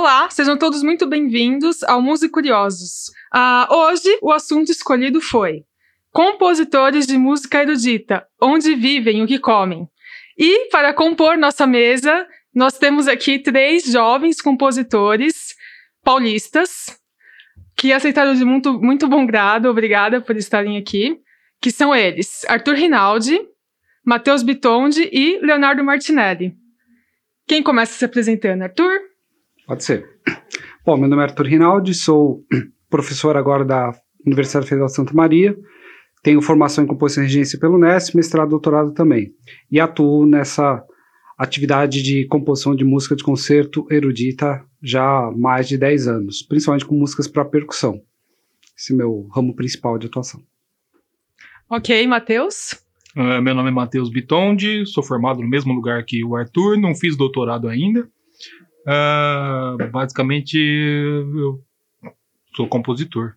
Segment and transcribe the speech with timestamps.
[0.00, 3.08] Olá, sejam todos muito bem-vindos ao Música Curiosos.
[3.34, 5.64] Uh, hoje, o assunto escolhido foi
[6.12, 9.88] compositores de música erudita, onde vivem o que comem.
[10.38, 15.56] E, para compor nossa mesa, nós temos aqui três jovens compositores
[16.04, 16.96] paulistas
[17.76, 21.18] que aceitaram de muito, muito bom grado, obrigada por estarem aqui,
[21.60, 23.40] que são eles, Arthur Rinaldi,
[24.06, 26.54] Matheus Bitondi e Leonardo Martinelli.
[27.48, 29.08] Quem começa se apresentando, Arthur?
[29.68, 30.08] Pode ser.
[30.82, 32.42] Bom, meu nome é Arthur Rinaldi, sou
[32.88, 33.92] professor agora da
[34.24, 35.54] Universidade Federal de Santa Maria,
[36.22, 39.30] tenho formação em composição e regência pelo NES, mestrado e doutorado também.
[39.70, 40.82] E atuo nessa
[41.36, 46.86] atividade de composição de música de concerto erudita já há mais de 10 anos, principalmente
[46.86, 48.00] com músicas para percussão.
[48.74, 50.42] Esse é o meu ramo principal de atuação.
[51.68, 52.72] Ok, Matheus?
[53.14, 56.94] Uh, meu nome é Matheus Bitondi, sou formado no mesmo lugar que o Arthur, não
[56.94, 58.08] fiz doutorado ainda.
[58.88, 61.62] Uh, basicamente, eu
[62.56, 63.34] sou compositor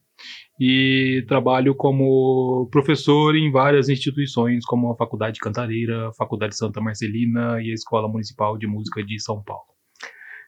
[0.57, 7.61] e trabalho como professor em várias instituições, como a Faculdade Cantareira, a Faculdade Santa Marcelina
[7.61, 9.65] e a Escola Municipal de Música de São Paulo.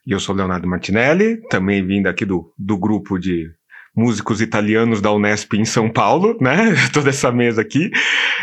[0.08, 3.52] E eu sou Leonardo Martinelli, também vim daqui do, do grupo de
[3.96, 6.74] músicos italianos da Unesp em São Paulo, né?
[6.92, 7.92] Toda essa mesa aqui.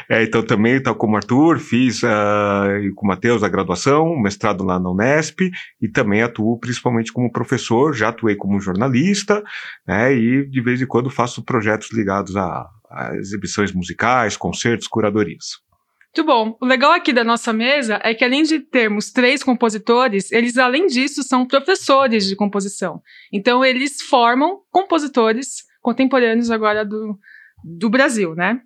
[0.09, 4.79] É, então também, tal como Arthur, fiz uh, com o Matheus a graduação, mestrado lá
[4.79, 5.41] na Unesp,
[5.81, 9.43] e também atuo principalmente como professor, já atuei como jornalista,
[9.87, 10.15] né?
[10.15, 15.70] E de vez em quando faço projetos ligados a, a exibições musicais, concertos, curadorias.
[16.17, 16.57] Muito bom.
[16.61, 20.87] O legal aqui da nossa mesa é que, além de termos três compositores, eles, além
[20.87, 23.01] disso, são professores de composição.
[23.33, 27.17] Então, eles formam compositores contemporâneos agora do,
[27.63, 28.61] do Brasil, né?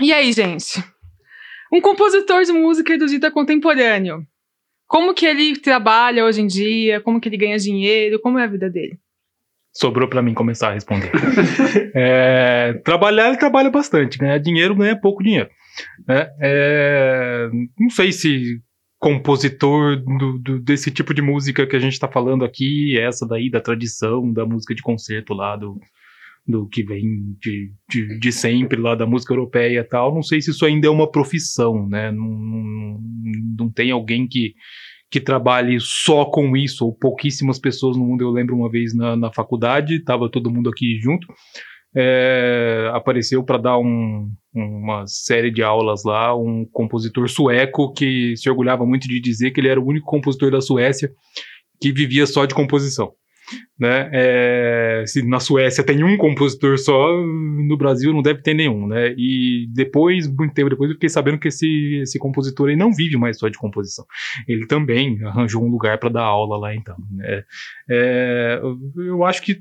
[0.00, 0.82] E aí, gente?
[1.72, 4.26] Um compositor de música erudita contemporâneo.
[4.88, 7.00] Como que ele trabalha hoje em dia?
[7.00, 8.18] Como que ele ganha dinheiro?
[8.18, 8.98] Como é a vida dele?
[9.72, 11.10] sobrou para mim começar a responder.
[11.94, 15.48] é, trabalhar, ele trabalha bastante, ganhar dinheiro, ganha pouco dinheiro.
[16.06, 16.28] Né?
[16.40, 17.48] É,
[17.78, 18.60] não sei se
[18.98, 23.50] compositor do, do, desse tipo de música que a gente está falando aqui, essa daí
[23.50, 25.80] da tradição da música de concerto lá do,
[26.46, 30.14] do que vem de, de, de, sempre lá da música europeia e tal.
[30.14, 32.12] Não sei se isso ainda é uma profissão, né?
[32.12, 33.00] Não, não,
[33.58, 34.54] não tem alguém que,
[35.10, 38.22] que trabalhe só com isso, ou pouquíssimas pessoas no mundo.
[38.22, 41.26] Eu lembro uma vez na, na faculdade, estava todo mundo aqui junto
[41.94, 48.48] é, apareceu para dar um, uma série de aulas lá, um compositor sueco que se
[48.48, 51.10] orgulhava muito de dizer que ele era o único compositor da Suécia
[51.80, 53.12] que vivia só de composição.
[53.78, 54.10] Né?
[54.12, 59.12] É, se na Suécia tem um compositor só, no Brasil não deve ter nenhum, né?
[59.16, 63.16] E depois, muito tempo depois, eu fiquei sabendo que esse, esse compositor aí não vive
[63.16, 64.04] mais só de composição.
[64.46, 66.96] Ele também arranjou um lugar para dar aula lá, então.
[67.10, 67.42] Né?
[67.88, 68.60] É,
[68.98, 69.58] eu acho que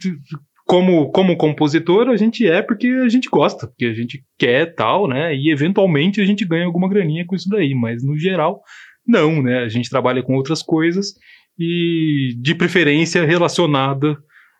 [0.69, 5.07] como, como compositor, a gente é porque a gente gosta, porque a gente quer tal,
[5.07, 5.35] né?
[5.35, 8.61] E eventualmente a gente ganha alguma graninha com isso daí, mas no geral,
[9.05, 9.63] não, né?
[9.63, 11.15] A gente trabalha com outras coisas
[11.57, 14.15] e de preferência relacionada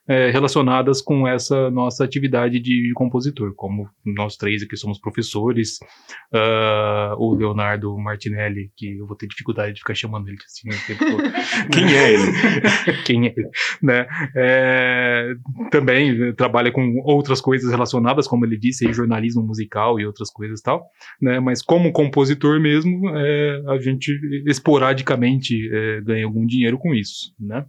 [0.09, 3.53] é, relacionadas com essa nossa atividade de, compositor.
[3.55, 5.77] Como nós três aqui somos professores,
[6.33, 10.87] uh, o Leonardo Martinelli, que eu vou ter dificuldade de ficar chamando ele assim o
[10.87, 11.31] tempo todo.
[11.71, 12.31] Quem é ele?
[13.05, 13.49] Quem é ele?
[13.83, 14.07] Né?
[14.35, 15.33] É,
[15.69, 20.63] também trabalha com outras coisas relacionadas, como ele disse, jornalismo musical e outras coisas e
[20.63, 20.87] tal.
[21.21, 21.39] Né?
[21.39, 24.11] Mas como compositor mesmo, é, a gente
[24.47, 27.31] esporadicamente é, ganha algum dinheiro com isso.
[27.39, 27.63] Né?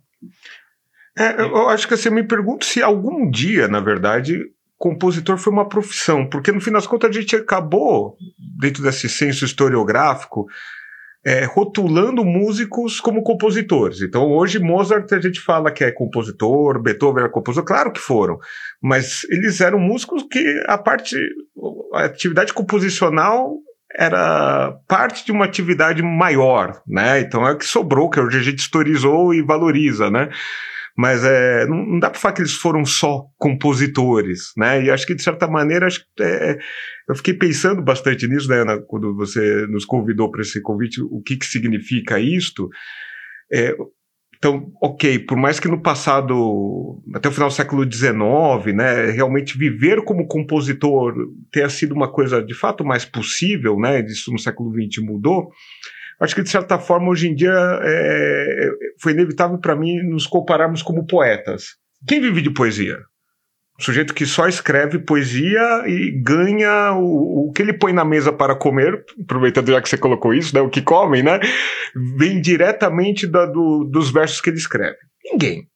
[1.21, 4.41] É, eu acho que assim, eu me pergunto se algum dia, na verdade,
[4.79, 8.17] compositor foi uma profissão, porque no fim das contas a gente acabou,
[8.59, 10.47] dentro desse senso historiográfico,
[11.23, 14.01] é, rotulando músicos como compositores.
[14.01, 18.39] Então, hoje, Mozart a gente fala que é compositor, Beethoven era compositor, claro que foram,
[18.83, 21.15] mas eles eram músicos que a parte,
[21.93, 23.59] a atividade composicional
[23.95, 27.21] era parte de uma atividade maior, né?
[27.21, 30.31] Então é o que sobrou, que hoje a gente historizou e valoriza, né?
[31.01, 34.85] Mas é, não, não dá para falar que eles foram só compositores, né?
[34.85, 36.59] E acho que de certa maneira acho que, é,
[37.09, 41.23] eu fiquei pensando bastante nisso, né, Ana, quando você nos convidou para esse convite, o
[41.23, 42.69] que, que significa isto.
[43.51, 43.75] É,
[44.37, 49.57] então, ok, por mais que no passado, até o final do século XIX, né, realmente
[49.57, 51.15] viver como compositor
[51.51, 55.51] tenha sido uma coisa de fato mais possível, né, isso no século XX mudou,
[56.21, 58.71] acho que de certa forma hoje em dia é,
[59.01, 61.77] foi inevitável para mim nos compararmos como poetas.
[62.07, 62.99] Quem vive de poesia?
[63.79, 68.31] Um sujeito que só escreve poesia e ganha o, o que ele põe na mesa
[68.31, 71.41] para comer, aproveitando já que você colocou isso, né, o que comem, né,
[72.19, 74.99] vem diretamente da, do, dos versos que ele escreve.
[75.25, 75.67] Ninguém.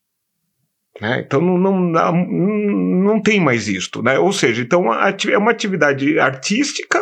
[1.00, 1.24] Né?
[1.26, 4.02] Então não, não, não, não tem mais isto.
[4.02, 4.18] Né?
[4.18, 7.00] Ou seja, então é uma atividade artística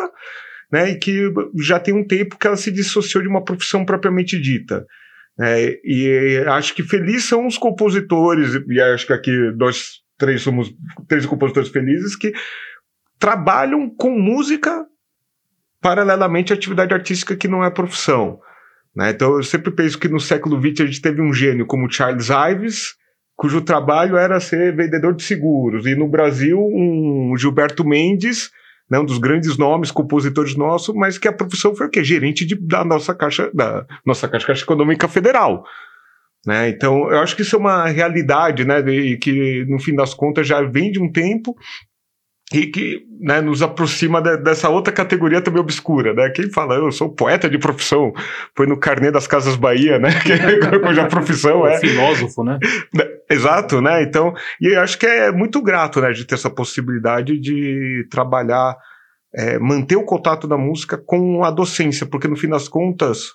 [0.71, 4.41] né, e que já tem um tempo que ela se dissociou de uma profissão propriamente
[4.41, 4.87] dita.
[5.41, 10.73] É, e acho que felizes são os compositores, e acho que aqui nós três somos
[11.09, 12.33] três compositores felizes que
[13.19, 14.87] trabalham com música
[15.81, 18.39] paralelamente à atividade artística que não é profissão.
[18.95, 19.11] Né?
[19.11, 22.29] Então eu sempre penso que no século XX a gente teve um gênio como Charles
[22.29, 22.95] Ives,
[23.35, 28.51] cujo trabalho era ser vendedor de seguros, e no Brasil um Gilberto Mendes,
[28.93, 32.05] né, um dos grandes nomes, compositores nossos, mas que a profissão foi o quê?
[32.05, 35.65] Gerente de, da nossa Caixa, da nossa Caixa, Caixa Econômica Federal.
[36.47, 36.69] Né?
[36.69, 38.81] Então, eu acho que isso é uma realidade, né?
[38.81, 41.57] E que, no fim das contas, já vem de um tempo
[42.53, 46.29] e que né, nos aproxima de, dessa outra categoria também obscura, né?
[46.31, 48.13] Quem fala, eu sou poeta de profissão,
[48.57, 50.11] foi no carnê das Casas Bahia, né?
[50.85, 51.79] Cuja profissão é...
[51.79, 52.59] Filósofo, né?
[52.95, 53.05] né?
[53.31, 54.03] Exato, né?
[54.03, 58.77] Então, e eu acho que é muito grato, né, de ter essa possibilidade de trabalhar,
[59.35, 63.35] é, manter o contato da música com a docência, porque no fim das contas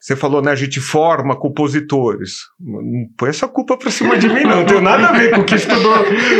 [0.00, 0.50] você falou, né?
[0.50, 2.46] A gente forma compositores.
[2.58, 4.60] Não põe essa culpa pra cima de mim, não.
[4.60, 5.94] Não tem nada a ver com o que estudou,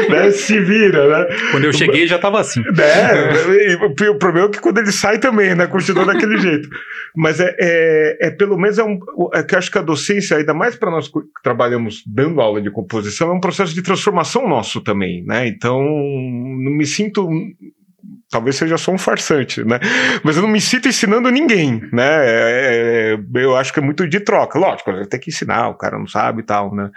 [0.08, 0.30] né?
[0.30, 1.36] Se vira, né?
[1.50, 2.62] Quando eu cheguei já estava assim.
[2.62, 5.66] É, o problema é que quando ele sai também, né?
[5.66, 6.70] Continua daquele jeito.
[7.14, 8.98] Mas é, é, é, pelo menos é um.
[9.34, 12.70] É que acho que a docência, ainda mais para nós que trabalhamos dando aula de
[12.70, 15.46] composição, é um processo de transformação nosso também, né?
[15.46, 17.28] Então, não me sinto
[18.30, 19.80] talvez seja só um farsante, né?
[20.22, 22.08] Mas eu não me sinto ensinando ninguém, né?
[22.26, 24.58] É, é, eu acho que é muito de troca.
[24.58, 26.90] Lógico, tem que ensinar, o cara não sabe e tal, né?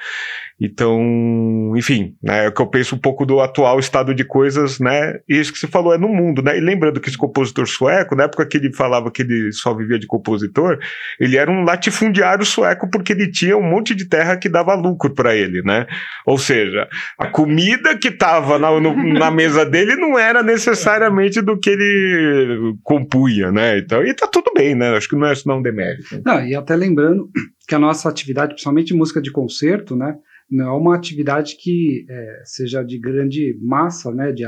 [0.61, 4.79] Então, enfim, né, é o que eu penso um pouco do atual estado de coisas,
[4.79, 5.15] né?
[5.27, 6.57] E isso que você falou é no mundo, né?
[6.57, 9.97] E lembrando que esse compositor sueco, na época que ele falava que ele só vivia
[9.97, 10.77] de compositor,
[11.19, 15.13] ele era um latifundiário sueco porque ele tinha um monte de terra que dava lucro
[15.13, 15.87] para ele, né?
[16.25, 16.87] Ou seja,
[17.17, 23.51] a comida que estava na, na mesa dele não era necessariamente do que ele compunha,
[23.51, 23.79] né?
[23.79, 24.89] Então, e tá tudo bem, né?
[24.95, 26.21] Acho que não é isso não demérito.
[26.25, 27.29] Não, e até lembrando
[27.67, 30.15] que a nossa atividade, principalmente música de concerto, né?
[30.49, 34.43] não é uma atividade que é, seja de grande massa, né, de,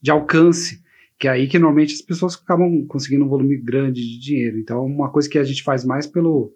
[0.00, 0.80] de alcance,
[1.18, 4.58] que é aí que normalmente as pessoas acabam conseguindo um volume grande de dinheiro.
[4.58, 6.52] Então, uma coisa que a gente faz mais pelo,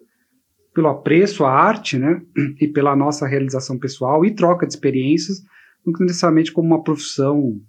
[0.73, 2.21] pelo apreço à arte, né,
[2.59, 5.41] e pela nossa realização pessoal e troca de experiências,
[5.83, 7.59] que necessariamente como uma profissão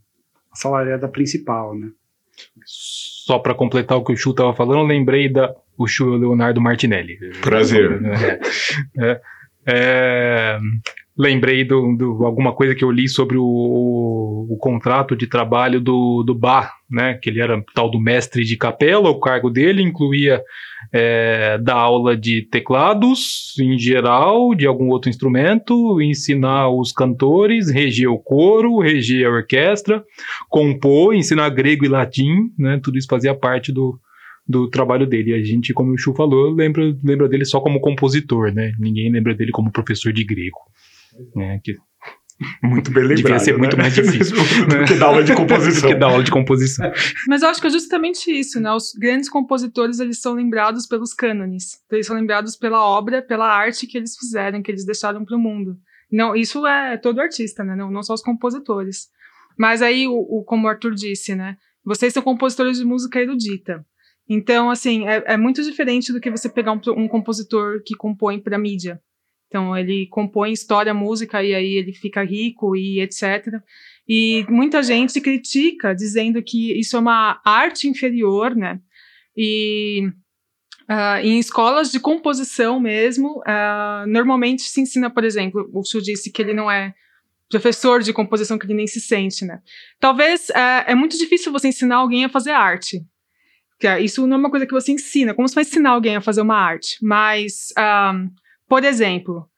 [0.56, 1.88] assalariada principal, né.
[2.64, 6.60] Só para completar o que o Chu estava falando, eu lembrei da o Chu Leonardo
[6.60, 7.18] Martinelli.
[7.42, 8.00] Prazer.
[8.96, 9.20] É, é,
[9.66, 10.58] é,
[11.16, 15.80] lembrei do, do, alguma coisa que eu li sobre o, o, o, contrato de trabalho
[15.80, 17.14] do, do Bach, né?
[17.14, 20.42] Que ele era tal do mestre de capela, o cargo dele incluía
[20.92, 28.08] é, dar aula de teclados em geral, de algum outro instrumento, ensinar os cantores, reger
[28.08, 30.04] o coro, reger a orquestra,
[30.50, 32.78] compor, ensinar grego e latim, né?
[32.82, 33.98] Tudo isso fazia parte do,
[34.46, 35.32] do trabalho dele.
[35.32, 38.72] A gente, como o Chu falou, lembra, lembra dele só como compositor, né?
[38.78, 40.58] Ninguém lembra dele como professor de grego.
[41.34, 41.60] Né?
[41.62, 41.74] Que
[42.62, 43.22] muito bem lembrado.
[43.22, 43.58] Devia ser né?
[43.58, 44.36] muito mais difícil.
[44.68, 45.88] do que dar aula de composição.
[45.88, 46.92] do que dar aula de composição.
[47.26, 48.70] Mas eu acho que é justamente isso, né?
[48.72, 51.80] Os grandes compositores, eles são lembrados pelos cânones.
[51.86, 55.36] Então, eles são lembrados pela obra, pela arte que eles fizeram, que eles deixaram para
[55.36, 55.78] o mundo.
[56.12, 57.74] Não, isso é todo artista, né?
[57.74, 59.08] Não, não só os compositores.
[59.58, 61.56] Mas aí, o, o, como o Arthur disse, né?
[61.84, 63.84] Vocês são compositores de música erudita.
[64.28, 68.40] Então, assim, é, é muito diferente do que você pegar um, um compositor que compõe
[68.40, 69.00] para mídia.
[69.48, 73.60] Então ele compõe história, música e aí ele fica rico e etc.
[74.08, 78.80] E muita gente critica dizendo que isso é uma arte inferior, né?
[79.36, 80.08] E
[80.90, 86.30] uh, em escolas de composição mesmo, uh, normalmente se ensina, por exemplo, o Su disse
[86.30, 86.94] que ele não é
[87.50, 89.60] professor de composição que ele nem se sente, né?
[90.00, 93.04] Talvez uh, é muito difícil você ensinar alguém a fazer arte.
[94.00, 95.34] Isso não é uma coisa que você ensina.
[95.34, 96.96] Como você vai ensinar alguém a fazer uma arte?
[97.02, 97.74] Mas
[98.68, 99.48] por exemplo,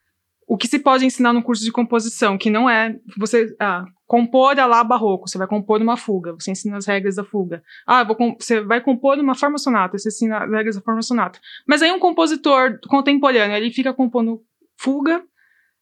[0.49, 4.59] o que se pode ensinar no curso de composição, que não é você ah, compor
[4.59, 7.62] a lá barroco, você vai compor uma fuga, você ensina as regras da fuga.
[7.87, 8.03] Ah,
[8.38, 11.38] você vai compor uma forma sonata, você ensina as regras da forma sonata.
[11.67, 14.43] Mas aí um compositor contemporâneo, ele fica compondo
[14.79, 15.23] fuga,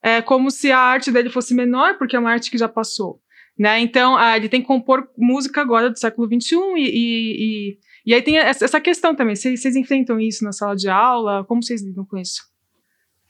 [0.02, 3.20] é como se a arte dele fosse menor, porque é uma arte que já passou.
[3.56, 3.80] Né?
[3.80, 8.14] Então, ah, ele tem que compor música agora do século XXI e, e, e, e
[8.14, 9.36] aí tem essa questão também.
[9.36, 11.44] Vocês, enfrentam isso na sala de aula?
[11.44, 12.42] Como vocês lidam com isso?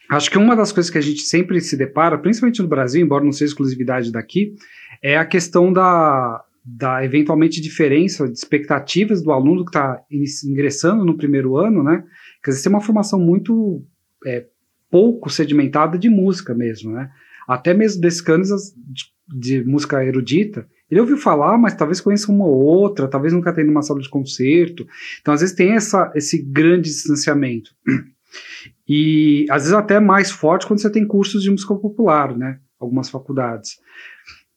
[0.08, 3.24] Acho que uma das coisas que a gente sempre se depara, principalmente no Brasil, embora
[3.24, 4.54] não seja exclusividade daqui,
[5.02, 10.00] é a questão da, da eventualmente diferença de expectativas do aluno que está
[10.44, 12.04] ingressando no primeiro ano, né?
[12.42, 13.84] Quer dizer, tem uma formação muito
[14.24, 14.46] é,
[14.90, 17.10] pouco sedimentada de música mesmo, né?
[17.48, 19.04] Até mesmo desses canos de,
[19.38, 23.66] de música erudita, ele ouviu falar, mas talvez conheça uma ou outra, talvez nunca tenha
[23.66, 24.86] numa sala de concerto.
[25.20, 27.70] Então, às vezes, tem essa, esse grande distanciamento.
[28.88, 32.58] E, às vezes, até mais forte quando você tem cursos de música popular, né?
[32.78, 33.78] Algumas faculdades.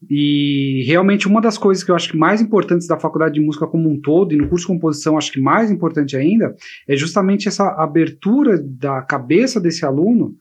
[0.09, 3.67] E realmente uma das coisas que eu acho que mais importantes da faculdade de música
[3.67, 6.55] como um todo, e no curso de composição acho que mais importante ainda,
[6.87, 10.35] é justamente essa abertura da cabeça desse aluno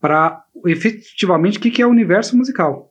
[0.00, 2.90] para efetivamente o que é o universo musical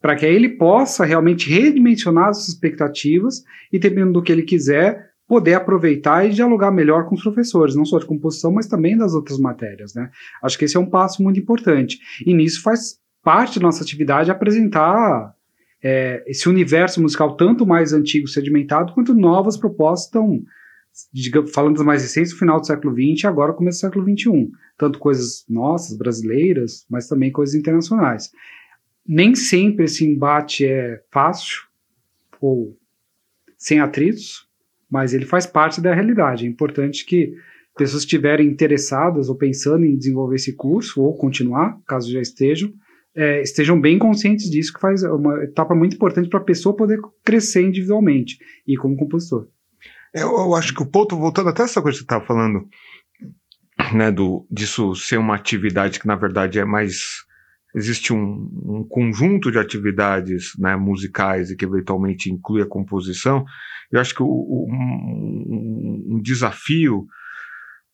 [0.00, 5.54] para que ele possa realmente redimensionar as expectativas e, dependendo do que ele quiser, poder
[5.54, 9.38] aproveitar e dialogar melhor com os professores, não só de composição, mas também das outras
[9.38, 10.10] matérias, né?
[10.42, 11.98] Acho que esse é um passo muito importante.
[12.26, 15.34] E nisso faz parte da nossa atividade apresentar
[15.82, 20.42] é, esse universo musical tanto mais antigo, sedimentado, quanto novas propostas estão,
[21.54, 24.50] falando das mais recentes, no final do século XX e agora começo do século XXI.
[24.76, 28.30] Tanto coisas nossas, brasileiras, mas também coisas internacionais
[29.06, 31.64] nem sempre esse embate é fácil
[32.40, 32.78] ou
[33.58, 34.48] sem atritos,
[34.90, 36.44] mas ele faz parte da realidade.
[36.44, 37.34] É importante que
[37.76, 42.72] pessoas estiverem interessadas ou pensando em desenvolver esse curso ou continuar, caso já estejam,
[43.14, 47.00] é, estejam bem conscientes disso, que faz uma etapa muito importante para a pessoa poder
[47.24, 49.48] crescer individualmente e como compositor.
[50.12, 52.68] Eu, eu, acho que o ponto, voltando até essa coisa que você estava falando,
[53.94, 57.24] né, do, disso ser uma atividade que na verdade é mais
[57.74, 63.44] existe um, um, conjunto de atividades né, musicais e que eventualmente inclui a composição,
[63.90, 67.06] eu acho que o, o, um, um, desafio.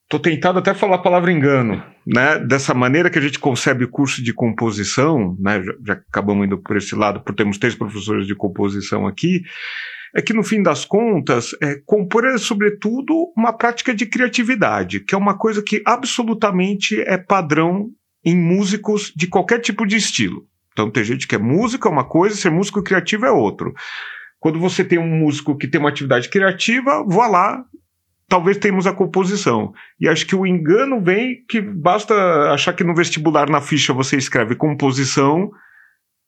[0.04, 2.38] Estou tentado até falar a palavra engano, né?
[2.38, 5.60] Dessa maneira que a gente concebe o curso de composição, né?
[5.60, 9.42] Já, já acabamos indo por esse lado, por termos três professores de composição aqui,
[10.14, 15.14] é que no fim das contas, é, compor é sobretudo uma prática de criatividade, que
[15.14, 17.90] é uma coisa que absolutamente é padrão
[18.26, 20.44] em músicos de qualquer tipo de estilo.
[20.72, 23.72] Então tem gente que é músico é uma coisa, ser músico criativo é outro.
[24.40, 27.64] Quando você tem um músico que tem uma atividade criativa, vá lá,
[28.28, 29.72] talvez tenhamos a composição.
[30.00, 32.14] E acho que o engano vem que basta
[32.50, 35.50] achar que no vestibular, na ficha, você escreve composição,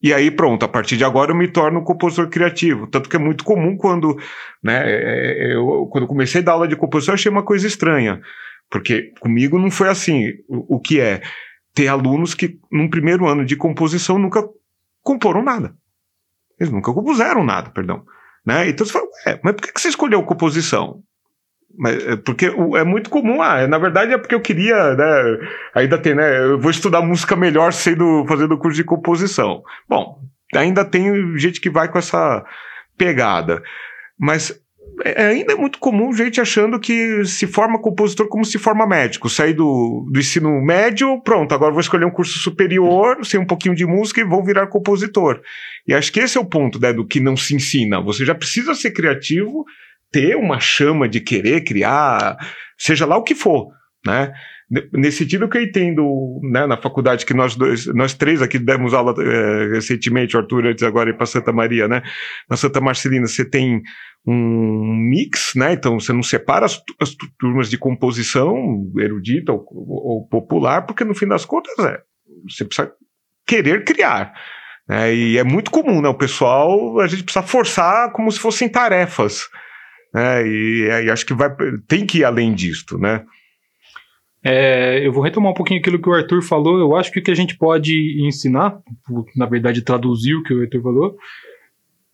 [0.01, 2.87] e aí pronto, a partir de agora eu me torno compositor criativo.
[2.87, 4.17] Tanto que é muito comum quando,
[4.63, 7.67] né, é, é, eu, quando comecei a dar aula de composição, eu achei uma coisa
[7.67, 8.21] estranha.
[8.71, 10.29] Porque comigo não foi assim.
[10.49, 11.23] O, o que é?
[11.79, 14.43] Ter alunos que, num primeiro ano de composição, nunca
[15.01, 15.77] comporam nada.
[16.59, 18.05] Eles nunca compuseram nada, perdão.
[18.45, 18.69] Né?
[18.69, 19.07] Então você fala,
[19.45, 21.05] mas por que você escolheu composição?
[21.79, 25.39] Mas, é porque é muito comum, ah, na verdade é porque eu queria, né,
[25.73, 29.63] ainda tem, né, eu vou estudar música melhor sendo, fazendo curso de composição.
[29.89, 30.19] Bom,
[30.53, 32.45] ainda tem gente que vai com essa
[32.97, 33.63] pegada,
[34.19, 34.59] mas é,
[35.05, 39.29] ainda é muito comum gente achando que se forma compositor como se forma médico.
[39.29, 43.75] Sair do, do ensino médio, pronto, agora vou escolher um curso superior, sei um pouquinho
[43.75, 45.41] de música e vou virar compositor.
[45.87, 48.01] E acho que esse é o ponto né, do que não se ensina.
[48.01, 49.65] Você já precisa ser criativo,
[50.11, 52.37] ter uma chama de querer criar,
[52.77, 53.69] seja lá o que for,
[54.05, 54.33] né?
[54.93, 58.93] Nesse sentido que eu entendo, né, na faculdade que nós dois, nós três aqui demos
[58.93, 62.03] aula é, recentemente, o Arthur antes agora ir para Santa Maria, né?
[62.51, 63.81] Na Santa Marcelina você tem
[64.27, 65.73] um mix, né?
[65.73, 68.55] Então você não separa as, as turmas de composição
[68.99, 72.03] erudita ou, ou, popular, porque no fim das contas é,
[72.47, 72.93] você precisa
[73.47, 74.35] querer criar.
[74.87, 75.15] Né?
[75.15, 76.11] E é muito comum, né?
[76.11, 79.49] O pessoal, a gente precisa forçar como se fossem tarefas.
[80.13, 80.47] Né?
[80.47, 81.49] E, e acho que vai,
[81.87, 83.25] tem que ir além disto, né?
[84.45, 86.79] É, eu vou retomar um pouquinho aquilo que o Arthur falou.
[86.79, 88.81] Eu acho que o que a gente pode ensinar,
[89.37, 91.17] na verdade, traduzir o que o Arthur falou,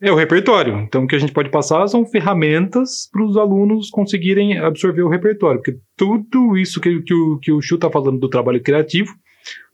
[0.01, 0.77] é o repertório.
[0.79, 5.09] Então, o que a gente pode passar são ferramentas para os alunos conseguirem absorver o
[5.09, 5.61] repertório.
[5.61, 9.13] Porque tudo isso que, que o, que o Chu está falando do trabalho criativo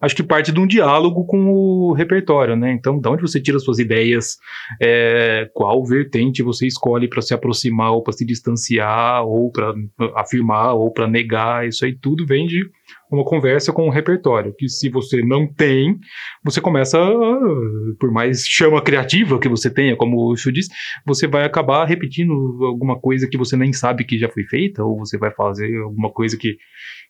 [0.02, 2.72] acho que parte de um diálogo com o repertório, né?
[2.72, 4.38] Então, de onde você tira suas ideias,
[4.82, 9.74] é, qual vertente você escolhe para se aproximar ou para se distanciar ou para
[10.16, 12.70] afirmar ou para negar, isso aí tudo vem de
[13.12, 16.00] uma conversa com o repertório, que se você não tem,
[16.44, 16.98] você começa,
[18.00, 20.70] por mais chama criativa que você tenha, como o Chu disse,
[21.06, 24.98] você vai acabar repetindo alguma coisa que você nem sabe que já foi feita, ou
[24.98, 26.56] você vai fazer alguma coisa que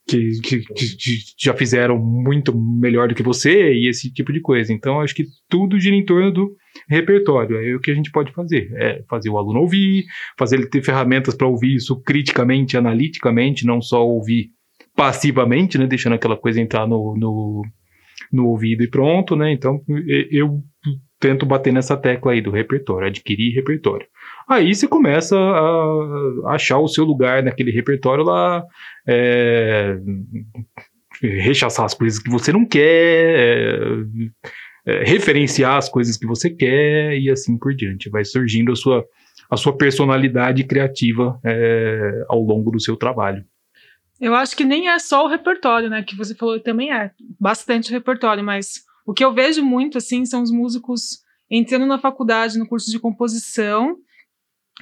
[0.08, 4.74] que, que, que, já fizeram muito melhor do que você e esse tipo de coisa.
[4.74, 6.56] Então, acho que tudo gira em torno do
[6.90, 7.58] repertório.
[7.58, 8.72] É o que a gente pode fazer.
[8.76, 10.06] É fazer o aluno ouvir,
[10.38, 14.50] fazer ele ter ferramentas para ouvir isso criticamente, analiticamente, não só ouvir
[14.96, 17.64] passivamente, né, deixando aquela coisa entrar no, no,
[18.32, 19.52] no ouvido e pronto, né?
[19.52, 19.82] Então,
[20.30, 20.62] eu
[21.20, 24.08] tento bater nessa tecla aí do repertório, adquirir repertório.
[24.50, 28.64] Aí você começa a achar o seu lugar naquele repertório lá,
[29.08, 29.98] é,
[31.22, 33.84] rechaçar as coisas que você não quer, é,
[34.88, 38.10] é, referenciar as coisas que você quer e assim por diante.
[38.10, 39.06] Vai surgindo a sua,
[39.50, 43.44] a sua personalidade criativa é, ao longo do seu trabalho.
[44.22, 46.04] Eu acho que nem é só o repertório, né?
[46.04, 50.44] Que você falou também é bastante repertório, mas o que eu vejo muito assim são
[50.44, 53.98] os músicos entrando na faculdade no curso de composição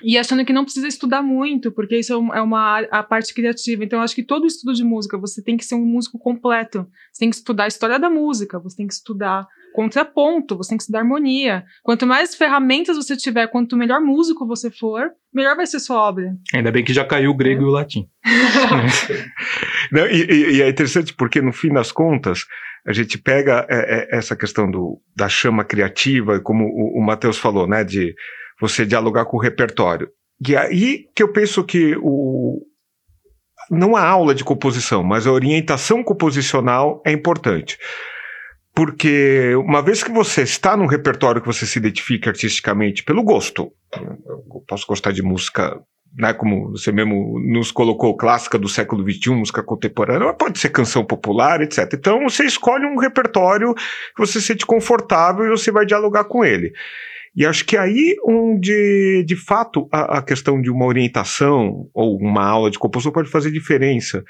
[0.03, 3.84] e achando que não precisa estudar muito, porque isso é uma a parte criativa.
[3.84, 6.86] Então, eu acho que todo estudo de música, você tem que ser um músico completo.
[7.12, 10.77] Você tem que estudar a história da música, você tem que estudar contraponto, você tem
[10.77, 11.63] que estudar harmonia.
[11.83, 16.33] Quanto mais ferramentas você tiver, quanto melhor músico você for, melhor vai ser sua obra.
[16.53, 17.65] Ainda bem que já caiu o grego é.
[17.65, 18.07] e o latim.
[19.91, 22.45] Não, e, e, é interessante porque, no fim das contas,
[22.85, 23.77] a gente pega é,
[24.13, 28.13] é, essa questão do, da chama criativa, como o, o Matheus falou, né, de
[28.59, 30.09] você dialogar com o repertório.
[30.45, 32.61] E aí que eu penso que o,
[33.69, 37.77] não a aula de composição, mas a orientação composicional é importante.
[38.79, 43.74] Porque uma vez que você está num repertório que você se identifica artisticamente pelo gosto,
[43.93, 45.77] eu posso gostar de música,
[46.17, 51.03] né, como você mesmo nos colocou, clássica do século XXI, música contemporânea, pode ser canção
[51.03, 51.91] popular, etc.
[51.93, 56.45] Então você escolhe um repertório que você se sente confortável e você vai dialogar com
[56.45, 56.71] ele.
[57.36, 62.45] E acho que aí onde, de fato, a, a questão de uma orientação ou uma
[62.45, 64.24] aula de composição pode fazer diferença.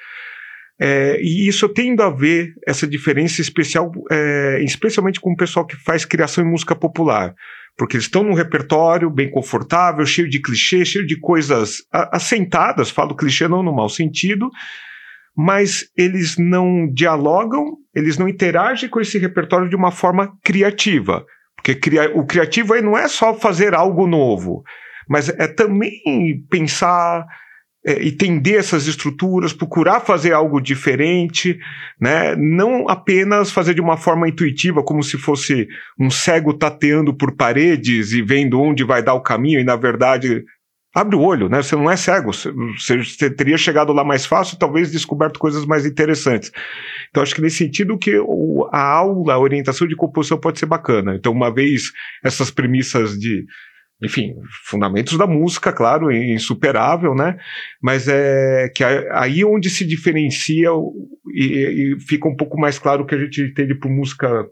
[0.81, 5.75] É, e isso tendo a ver, essa diferença especial, é, especialmente com o pessoal que
[5.75, 7.36] faz criação em música popular.
[7.77, 13.15] Porque eles estão num repertório bem confortável, cheio de clichê, cheio de coisas assentadas, falo
[13.15, 14.50] clichê não no mau sentido,
[15.36, 21.25] mas eles não dialogam, eles não interagem com esse repertório de uma forma criativa.
[21.55, 24.63] Porque cria, o criativo aí não é só fazer algo novo,
[25.07, 26.01] mas é também
[26.50, 27.25] pensar
[27.86, 31.57] é, entender essas estruturas, procurar fazer algo diferente,
[32.00, 32.35] né?
[32.35, 38.11] não apenas fazer de uma forma intuitiva, como se fosse um cego tateando por paredes
[38.11, 40.44] e vendo onde vai dar o caminho, e na verdade
[40.94, 41.61] abre o olho, né?
[41.61, 46.51] Você não é cego, você, teria chegado lá mais fácil, talvez descoberto coisas mais interessantes.
[47.09, 48.15] Então, acho que nesse sentido que
[48.72, 51.15] a aula, a orientação de composição pode ser bacana.
[51.15, 51.92] Então, uma vez
[52.24, 53.46] essas premissas de,
[54.01, 54.33] enfim,
[54.66, 57.38] fundamentos da música, claro, insuperável, né?
[57.81, 60.70] Mas é que aí onde se diferencia
[61.33, 61.44] e,
[61.96, 64.46] e fica um pouco mais claro que a gente entende por música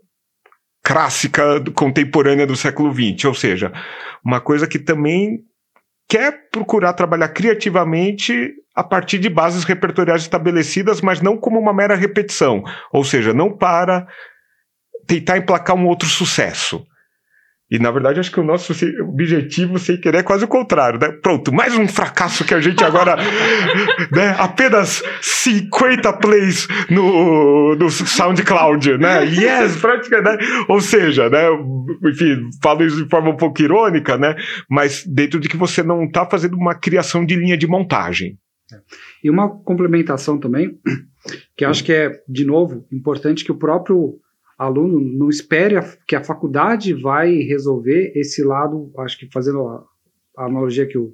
[0.84, 3.72] clássica contemporânea do século XX, ou seja,
[4.24, 5.40] uma coisa que também
[6.10, 11.96] quer procurar trabalhar criativamente a partir de bases repertoriais estabelecidas, mas não como uma mera
[11.96, 14.08] repetição, ou seja, não para
[15.06, 16.86] tentar emplacar um outro sucesso.
[17.70, 21.12] E na verdade acho que o nosso objetivo sem querer é quase o contrário, né?
[21.22, 23.18] Pronto, mais um fracasso que a gente agora,
[24.12, 24.36] né?
[24.40, 29.26] Apenas 50 plays no, no SoundCloud, né?
[29.26, 30.66] Yes, praticamente, né?
[30.70, 31.44] Ou seja, né?
[32.06, 34.36] Enfim, falo isso de forma um pouco irônica, né?
[34.70, 38.38] Mas dentro de que você não está fazendo uma criação de linha de montagem.
[39.24, 40.78] E uma complementação também,
[41.56, 44.20] que acho que é, de novo, importante que o próprio
[44.58, 49.86] aluno não espere a, que a faculdade vai resolver esse lado, acho que fazendo a,
[50.38, 51.14] a, analogia que o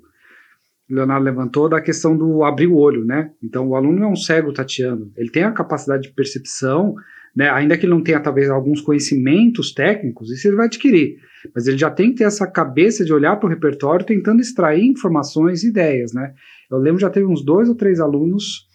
[0.90, 3.32] Leonardo levantou, da questão do abrir o olho, né?
[3.44, 6.96] Então, o aluno é um cego tateando, ele tem a capacidade de percepção,
[7.36, 7.50] né?
[7.50, 11.18] ainda que ele não tenha, talvez, alguns conhecimentos técnicos, isso ele vai adquirir,
[11.54, 14.86] mas ele já tem que ter essa cabeça de olhar para o repertório tentando extrair
[14.86, 16.34] informações e ideias, né?
[16.70, 18.68] Eu lembro já teve uns dois ou três alunos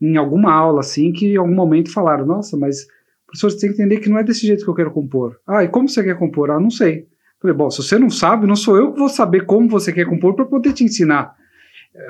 [0.00, 2.86] em alguma aula, assim, que em algum momento falaram, nossa, mas
[3.28, 5.38] professor, você tem que entender que não é desse jeito que eu quero compor.
[5.46, 6.50] Ah, e como você quer compor?
[6.50, 7.06] Ah, não sei.
[7.40, 10.06] Falei, bom, se você não sabe, não sou eu que vou saber como você quer
[10.06, 11.36] compor para poder te ensinar.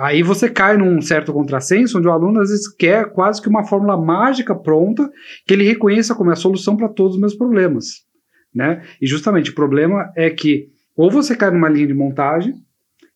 [0.00, 3.64] Aí você cai num certo contrassenso, onde o aluno às vezes quer quase que uma
[3.64, 5.10] fórmula mágica pronta,
[5.46, 8.06] que ele reconheça como é a solução para todos os meus problemas.
[8.54, 8.82] Né?
[9.00, 12.54] E justamente o problema é que ou você cai numa linha de montagem,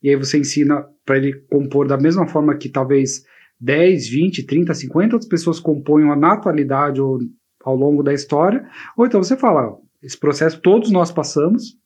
[0.03, 3.25] e aí você ensina para ele compor da mesma forma que talvez
[3.61, 7.19] 10, 20, 30, 50 outras pessoas componham na atualidade ou
[7.65, 11.77] ao longo da história, ou então você fala, esse processo todos nós passamos,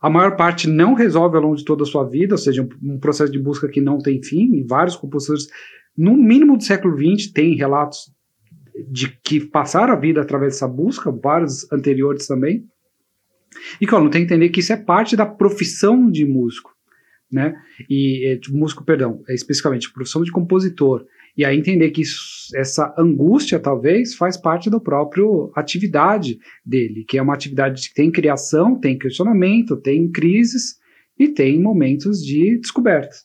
[0.00, 2.98] a maior parte não resolve ao longo de toda a sua vida, ou seja, um,
[2.98, 5.48] processo de busca que não tem fim, e vários compositores,
[5.96, 8.12] no mínimo do século XX, têm relatos
[8.90, 12.66] de que passaram a vida através dessa busca, vários anteriores também,
[13.80, 16.70] e que não tem que entender que isso é parte da profissão de músico,
[17.30, 17.54] né?
[17.88, 21.06] E é, músico, perdão, é especificamente profissão de compositor.
[21.36, 27.18] E aí entender que isso, essa angústia, talvez, faz parte da própria atividade dele, que
[27.18, 30.76] é uma atividade que tem criação, tem questionamento, tem crises
[31.18, 33.16] e tem momentos de descoberta.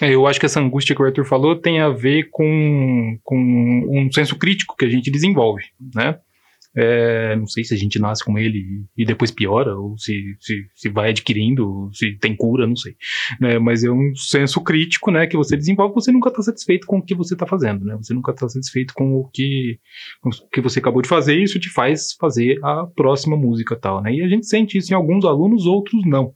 [0.00, 3.36] É, eu acho que essa angústia que o Arthur falou tem a ver com, com
[3.36, 5.62] um senso crítico que a gente desenvolve,
[5.94, 6.18] né?
[6.74, 8.64] É, não sei se a gente nasce com ele
[8.96, 12.94] e depois piora, ou se, se, se vai adquirindo, se tem cura, não sei.
[13.40, 13.58] Né?
[13.58, 17.04] Mas é um senso crítico né, que você desenvolve, você nunca está satisfeito com o
[17.04, 17.96] que você está fazendo, né?
[17.96, 19.78] Você nunca está satisfeito com o que,
[20.20, 23.76] com o que você acabou de fazer, e isso te faz fazer a próxima música
[23.76, 24.14] tal, né?
[24.14, 26.32] E a gente sente isso em alguns alunos, outros não.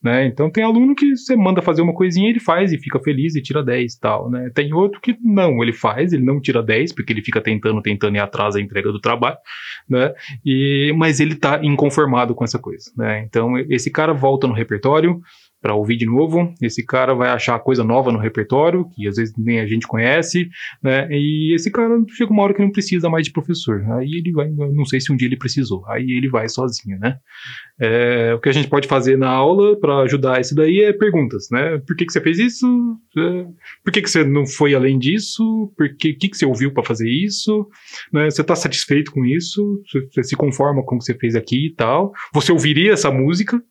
[0.00, 0.26] Né?
[0.26, 3.42] Então tem aluno que você manda fazer uma coisinha, ele faz e fica feliz e
[3.42, 4.48] tira 10 e tal, né?
[4.54, 8.14] Tem outro que não, ele faz, ele não tira 10, porque ele fica tentando, tentando
[8.14, 9.38] e atrasa a entrega do trabalho,
[9.88, 10.14] né?
[10.46, 13.24] E, mas ele tá inconformado com essa coisa, né?
[13.24, 15.20] Então esse cara volta no repertório,
[15.60, 16.52] para ouvir de novo.
[16.62, 20.48] Esse cara vai achar coisa nova no repertório, que às vezes nem a gente conhece,
[20.82, 21.08] né?
[21.10, 23.84] E esse cara chega uma hora que não precisa mais de professor.
[23.92, 27.18] Aí ele vai, não sei se um dia ele precisou, aí ele vai sozinho, né?
[27.80, 31.48] É, o que a gente pode fazer na aula para ajudar isso daí é perguntas,
[31.50, 31.78] né?
[31.86, 32.66] Por que, que você fez isso?
[33.16, 33.46] É,
[33.84, 35.72] por que, que você não foi além disso?
[35.76, 37.66] Por que, que, que você ouviu para fazer isso?
[38.12, 38.30] Né?
[38.30, 39.82] Você está satisfeito com isso?
[40.12, 42.12] Você se conforma com o que você fez aqui e tal?
[42.32, 43.62] Você ouviria essa música?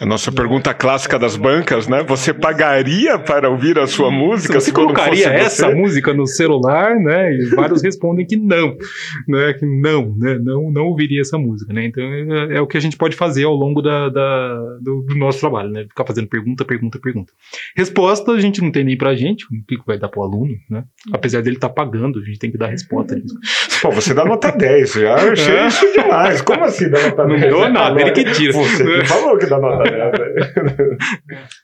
[0.00, 2.02] A nossa pergunta clássica das bancas, né?
[2.02, 4.58] Você pagaria para ouvir a sua música?
[4.58, 7.32] Você colocaria essa música no celular, né?
[7.32, 8.76] E vários respondem que não,
[9.28, 9.52] né?
[9.52, 10.36] Que não, né?
[10.42, 11.84] Não, não ouviria essa música, né?
[11.84, 15.14] Então é, é o que a gente pode fazer ao longo da, da do, do,
[15.14, 15.84] nosso trabalho, né?
[15.84, 17.32] Ficar fazendo pergunta, pergunta, pergunta.
[17.76, 20.82] Resposta a gente não tem nem pra gente, o que vai dar pro aluno, né?
[21.12, 23.16] Apesar dele estar tá pagando, a gente tem que dar resposta.
[23.80, 25.66] Pô, você dá nota 10, já achei é.
[25.68, 26.42] isso demais.
[26.42, 27.40] Como assim dá nota 10?
[27.40, 28.52] Não deu nada, ele que tira.
[28.52, 29.83] Você que falou que dá nota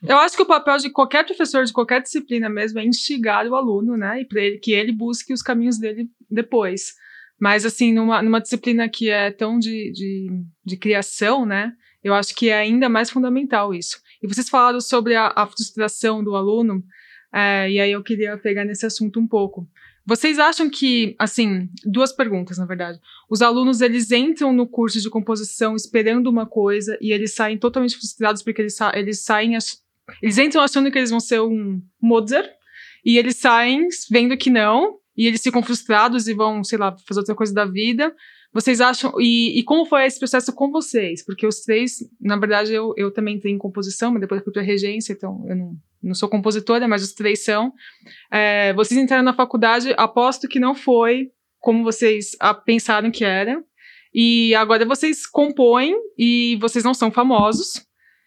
[0.06, 3.54] eu acho que o papel de qualquer professor de qualquer disciplina mesmo é instigar o
[3.54, 4.20] aluno, né?
[4.20, 6.94] E para ele que ele busque os caminhos dele depois.
[7.40, 10.28] Mas, assim, numa, numa disciplina que é tão de, de,
[10.64, 11.72] de criação, né?
[12.04, 13.98] Eu acho que é ainda mais fundamental isso.
[14.22, 16.84] E vocês falaram sobre a, a frustração do aluno,
[17.32, 19.66] é, e aí eu queria pegar nesse assunto um pouco.
[20.10, 22.98] Vocês acham que, assim, duas perguntas, na verdade.
[23.30, 27.96] Os alunos, eles entram no curso de composição esperando uma coisa e eles saem totalmente
[27.96, 29.56] frustrados porque eles, sa eles saem...
[30.20, 32.50] Eles entram achando que eles vão ser um Mozart
[33.04, 37.20] e eles saem vendo que não e eles ficam frustrados e vão, sei lá, fazer
[37.20, 38.12] outra coisa da vida.
[38.52, 39.12] Vocês acham.
[39.20, 41.24] E, e, como foi esse processo com vocês?
[41.24, 45.12] Porque os três, na verdade, eu, eu também tenho composição, mas depois fui para regência,
[45.12, 47.72] então eu não, não sou compositora, mas os três são.
[48.30, 52.30] É, vocês entraram na faculdade, aposto que não foi como vocês
[52.64, 53.62] pensaram que era.
[54.12, 57.86] E agora vocês compõem e vocês não são famosos,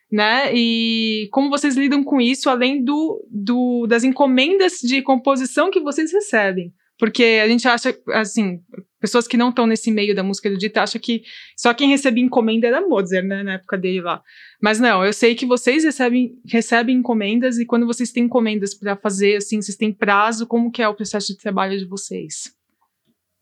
[0.10, 0.54] né?
[0.54, 6.14] E como vocês lidam com isso, além do, do das encomendas de composição que vocês
[6.14, 6.74] recebem?
[6.98, 8.62] Porque a gente acha, assim,
[9.04, 11.24] pessoas que não estão nesse meio da música erudita acham que
[11.58, 14.22] só quem recebia encomenda era Mozart, né, na época dele lá.
[14.62, 18.96] Mas não, eu sei que vocês recebem, recebem encomendas e quando vocês têm encomendas para
[18.96, 22.54] fazer, assim, vocês têm prazo, como que é o processo de trabalho de vocês?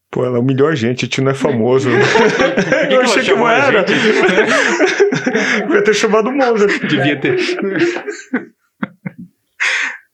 [0.09, 1.89] Pô, ela humilhou a gente, a gente não é famoso.
[2.89, 3.85] eu achei que não era.
[5.67, 6.87] Devia ter chamado Mozart.
[6.87, 7.37] Devia ter.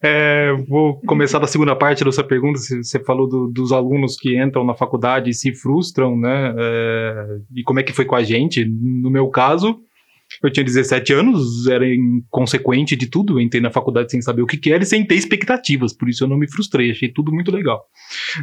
[0.02, 2.60] É, vou começar da segunda parte da sua pergunta.
[2.60, 6.54] Você falou do, dos alunos que entram na faculdade e se frustram, né?
[6.58, 8.64] É, e como é que foi com a gente?
[8.66, 9.80] No meu caso,
[10.44, 13.40] eu tinha 17 anos, era inconsequente de tudo.
[13.42, 16.24] entrei na faculdade sem saber o que, que era e sem ter expectativas, por isso
[16.24, 17.84] eu não me frustrei, achei tudo muito legal.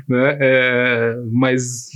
[0.09, 0.39] Né?
[0.41, 1.89] É, mas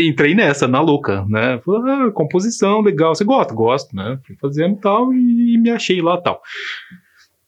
[0.00, 1.60] entrei nessa, na louca, né?
[1.64, 3.54] Falei, ah, composição, legal, você gosta?
[3.54, 4.18] Gosto, né?
[4.26, 6.40] Fui fazendo tal e, e me achei lá tal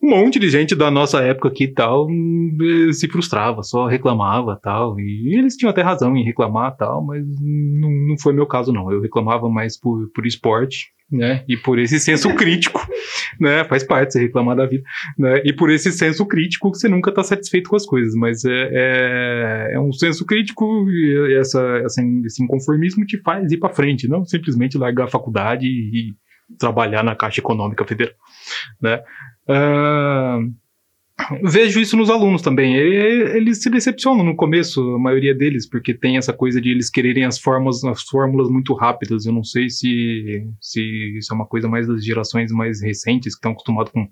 [0.00, 4.58] um monte de gente da nossa época aqui e tal eh, se frustrava, só reclamava
[4.62, 4.98] tal.
[5.00, 8.90] E eles tinham até razão em reclamar tal, mas não, não foi meu caso, não.
[8.92, 11.44] Eu reclamava mais por, por esporte, né?
[11.48, 12.80] E por esse senso crítico,
[13.40, 13.64] né?
[13.64, 14.84] Faz parte você reclamar da vida,
[15.18, 15.42] né?
[15.44, 18.70] E por esse senso crítico que você nunca está satisfeito com as coisas, mas é,
[18.72, 24.06] é, é um senso crítico e essa, essa, esse inconformismo te faz ir para frente,
[24.06, 26.14] não simplesmente largar a faculdade e
[26.58, 28.14] trabalhar na Caixa Econômica Federal,
[28.80, 29.02] né?
[29.48, 30.54] Uh,
[31.42, 32.76] vejo isso nos alunos também.
[32.76, 37.24] Eles se decepcionam no começo, a maioria deles, porque tem essa coisa de eles quererem
[37.24, 39.26] as formas, as fórmulas muito rápidas.
[39.26, 43.38] Eu não sei se, se isso é uma coisa mais das gerações mais recentes que
[43.38, 44.08] estão acostumados com,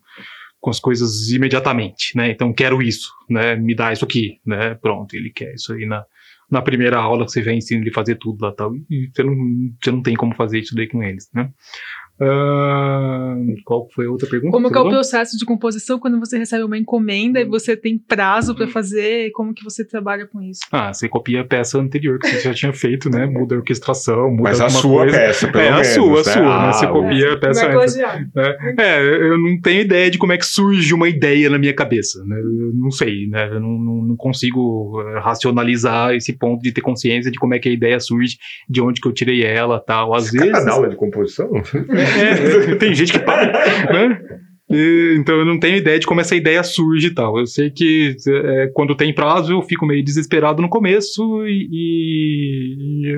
[0.60, 2.30] com as coisas imediatamente, né?
[2.30, 3.54] Então quero isso, né?
[3.56, 4.74] Me dá isso aqui, né?
[4.74, 6.04] Pronto, ele quer isso aí na,
[6.50, 8.74] na primeira aula que você já ensina ele fazer tudo lá tal.
[8.90, 9.36] E você não,
[9.82, 11.50] você não tem como fazer isso daí com eles, né?
[12.18, 14.52] Uh, qual foi a outra pergunta?
[14.52, 17.98] Como que é o processo de composição quando você recebe uma encomenda e você tem
[17.98, 19.30] prazo para fazer?
[19.32, 20.60] Como que você trabalha com isso?
[20.72, 23.26] Ah, você copia a peça anterior que você já tinha feito, né?
[23.26, 25.16] Muda a orquestração, muda Mas a sua coisa.
[25.16, 25.88] peça, pelo é menos.
[25.88, 26.20] a sua, né?
[26.20, 26.48] a sua, né?
[26.48, 27.94] Ah, Você copia a peça Não é antes.
[27.96, 28.30] plagiado.
[28.36, 31.74] É, é, eu não tenho ideia de como é que surge uma ideia na minha
[31.74, 32.24] cabeça.
[32.24, 32.38] Né?
[32.38, 33.48] Eu não sei, né?
[33.50, 37.58] Eu não, não, não consigo eh, racionalizar esse ponto de ter consciência de como é
[37.58, 40.14] que a ideia surge, de onde que eu tirei ela tal.
[40.14, 40.64] Às cara vezes.
[40.64, 41.50] dá aula de composição?
[41.56, 43.52] É, é, tem gente que paga,
[43.92, 44.20] né?
[44.68, 47.38] Então eu não tenho ideia de como essa ideia surge e tal.
[47.38, 53.16] Eu sei que é, quando tem prazo eu fico meio desesperado no começo e, e-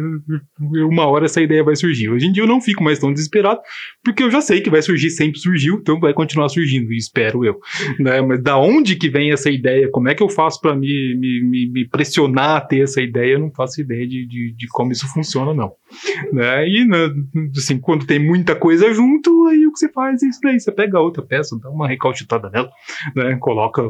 [0.77, 2.11] e uma hora essa ideia vai surgir.
[2.11, 3.61] Hoje em dia eu não fico mais tão desesperado
[4.05, 7.57] porque eu já sei que vai surgir, sempre surgiu, então vai continuar surgindo, espero eu.
[7.98, 8.20] Né?
[8.20, 9.88] Mas da onde que vem essa ideia?
[9.90, 13.33] Como é que eu faço para me, me- me pressionar a ter essa ideia?
[13.35, 15.72] Eu não faço ideia de, de, de como isso funciona, não.
[16.33, 16.68] Né?
[16.68, 17.09] E né,
[17.57, 20.61] assim, quando tem muita coisa junto, aí o que você faz é isso daí.
[20.61, 22.70] Você pega outra peça, dá uma recalchutada nela,
[23.14, 23.37] né?
[23.37, 23.83] coloca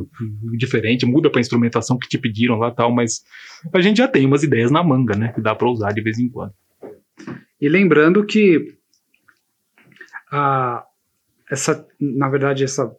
[0.57, 3.23] diferente, muda pra instrumentação que te pediram lá tal, mas
[3.73, 5.33] a gente já tem umas ideias na manga, né?
[5.33, 6.53] Que dá pra usar de vez em quando.
[7.61, 8.79] E lembrando que
[10.31, 10.85] a,
[11.51, 12.91] essa, na verdade, essa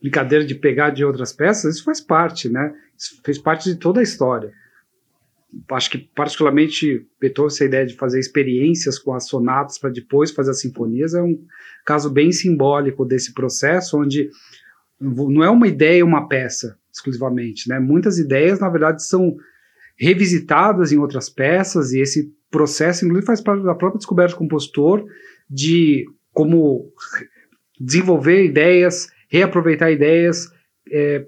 [0.00, 2.74] brincadeira de pegar de outras peças, isso faz parte, né?
[2.96, 4.52] Isso fez parte de toda a história.
[5.70, 10.50] Acho que particularmente Beethoven essa ideia de fazer experiências com as sonatas para depois fazer
[10.50, 11.38] as sinfonias é um
[11.84, 14.30] caso bem simbólico desse processo, onde
[15.00, 17.78] não é uma ideia uma peça exclusivamente, né?
[17.78, 19.36] Muitas ideias na verdade são
[19.96, 25.04] revisitadas em outras peças e esse processo inclusive faz parte da própria descoberta do compositor
[25.48, 26.92] de como
[27.78, 30.48] desenvolver ideias, reaproveitar ideias,
[30.90, 31.26] é,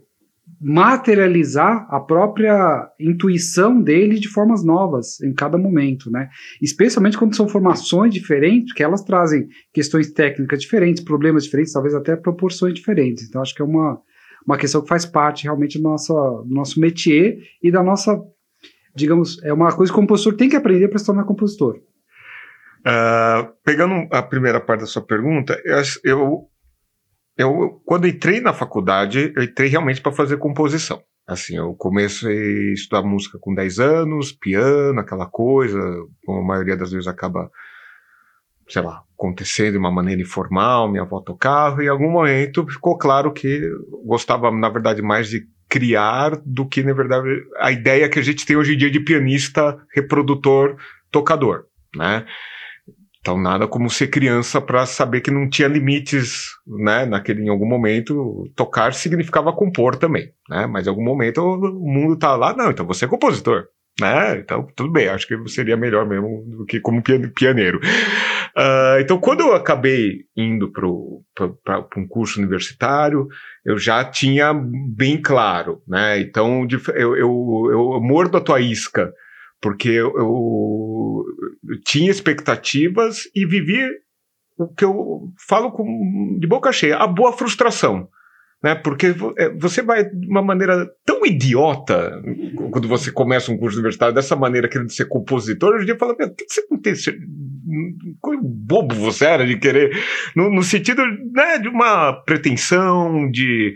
[0.60, 6.28] materializar a própria intuição dele de formas novas em cada momento, né?
[6.62, 12.16] Especialmente quando são formações diferentes, que elas trazem questões técnicas diferentes, problemas diferentes, talvez até
[12.16, 13.28] proporções diferentes.
[13.28, 14.00] Então acho que é uma,
[14.46, 16.14] uma questão que faz parte realmente do nosso,
[16.46, 18.18] do nosso métier e da nossa,
[18.94, 21.80] digamos, é uma coisa que o compositor tem que aprender para se tornar compositor.
[22.88, 26.50] Ah, pegando a primeira parte da sua pergunta, eu, eu,
[27.36, 31.02] eu quando entrei na faculdade, eu entrei realmente para fazer composição.
[31.26, 35.78] Assim, eu comecei a estudar música com 10 anos, piano, aquela coisa,
[36.24, 37.50] como a maioria das vezes acaba,
[38.68, 42.96] sei lá, acontecendo de uma maneira informal, minha avó tocava, e em algum momento ficou
[42.96, 43.60] claro que
[44.04, 48.46] gostava, na verdade, mais de criar do que, na verdade, a ideia que a gente
[48.46, 50.76] tem hoje em dia de pianista, reprodutor,
[51.10, 51.64] tocador,
[51.96, 52.24] né?
[53.26, 57.04] Então nada como ser criança para saber que não tinha limites, né?
[57.04, 60.64] Naquele em algum momento tocar significava compor também, né?
[60.68, 63.64] Mas em algum momento o mundo tá lá, não, então você é compositor,
[64.00, 64.38] né?
[64.38, 67.80] Então tudo bem, acho que seria melhor mesmo do que como pian- pianeiro.
[68.56, 70.86] Ah, então quando eu acabei indo para
[71.96, 73.26] um curso universitário,
[73.64, 76.20] eu já tinha bem claro, né?
[76.20, 79.12] Então eu, eu, eu mordo a tua isca
[79.60, 81.24] porque eu, eu-
[81.84, 83.82] tinha expectativas e vivi
[84.58, 88.08] o que eu falo com, de boca cheia, a boa frustração.
[88.62, 88.74] Né?
[88.74, 92.20] Porque é, você vai de uma maneira tão idiota
[92.70, 96.16] quando você começa um curso universitário, dessa maneira, querendo ser compositor, hoje em dia fala,
[96.18, 96.94] meu, que que você não tem.
[98.20, 99.96] Quão bobo você era de querer,
[100.34, 101.02] no, no sentido
[101.34, 103.74] né, de uma pretensão, de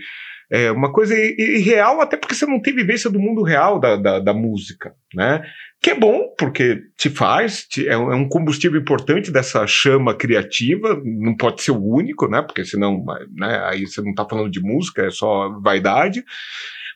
[0.50, 4.18] é, uma coisa irreal, até porque você não tem vivência do mundo real da, da,
[4.18, 5.42] da música, né?
[5.82, 10.14] Que é bom, porque te faz, te- é, um é um combustível importante dessa chama
[10.14, 12.42] criativa, não pode ser o único, né?
[12.42, 13.02] Porque senão,
[13.34, 16.22] né, aí você não está falando de música, é só vaidade.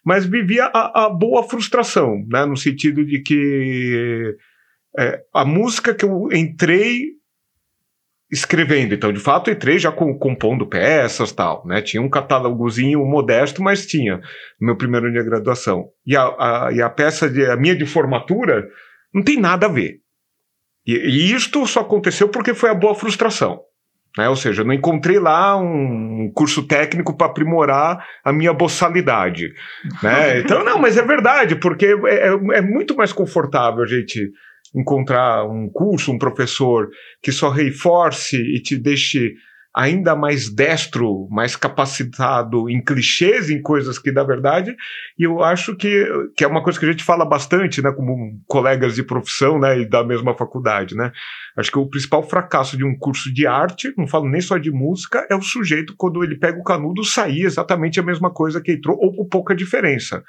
[0.05, 2.45] Mas vivia a, a boa frustração, né?
[2.45, 4.37] No sentido de que
[4.99, 7.07] é, a música que eu entrei
[8.35, 8.95] escrevendo.
[8.95, 11.81] Então, de fato, eu entrei já com, compondo peças tal, né?
[11.81, 14.17] Tinha um catálogozinho modesto, mas tinha
[14.61, 15.87] no meu primeiro ano de graduação.
[16.07, 18.67] E a, a, e a peça, de, a minha de formatura,
[19.13, 19.99] não tem nada a ver.
[20.87, 23.61] E, e isto só aconteceu porque foi a boa frustração.
[24.19, 24.29] Né?
[24.29, 29.53] Ou seja, eu não encontrei lá um curso técnico para aprimorar a minha boçalidade.
[30.03, 30.41] Né?
[30.45, 34.31] Então, não, mas é verdade, porque é, é- é muito mais confortável a gente
[34.75, 36.89] encontrar um curso, um professor
[37.23, 39.35] que só reforce e te deixe
[39.75, 44.77] ainda mais destro, mais capacitado em clichês, em coisas que, na verdade,
[45.19, 46.07] e eu acho que,
[46.37, 49.81] que é uma coisa que a gente fala bastante, né, como colegas de profissão, né,
[49.81, 51.11] e da mesma faculdade, né,
[51.57, 54.71] acho que o principal fracasso de um curso de arte, não falo nem só de
[54.71, 58.73] música, é o sujeito, quando ele pega o canudo, sair exatamente a mesma coisa que
[58.73, 60.23] entrou, ou com pouca diferença.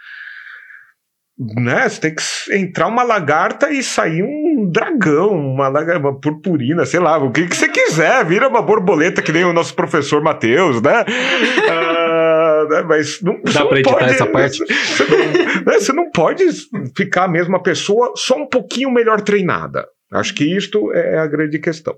[1.38, 1.88] Né?
[1.88, 2.24] Você tem que
[2.56, 7.48] entrar uma lagarta e sair um dragão, uma, lagarta, uma purpurina, sei lá, o que,
[7.48, 11.04] que você quiser, vira uma borboleta que nem o nosso professor Matheus, né?
[11.04, 12.82] uh, né?
[12.88, 14.58] Mas não, Dá pra editar pode, essa parte?
[14.65, 15.80] Você não, né?
[15.80, 16.45] você não pode
[16.95, 19.86] ficar a mesma pessoa só um pouquinho melhor treinada.
[20.13, 21.95] Acho que isto é a grande questão.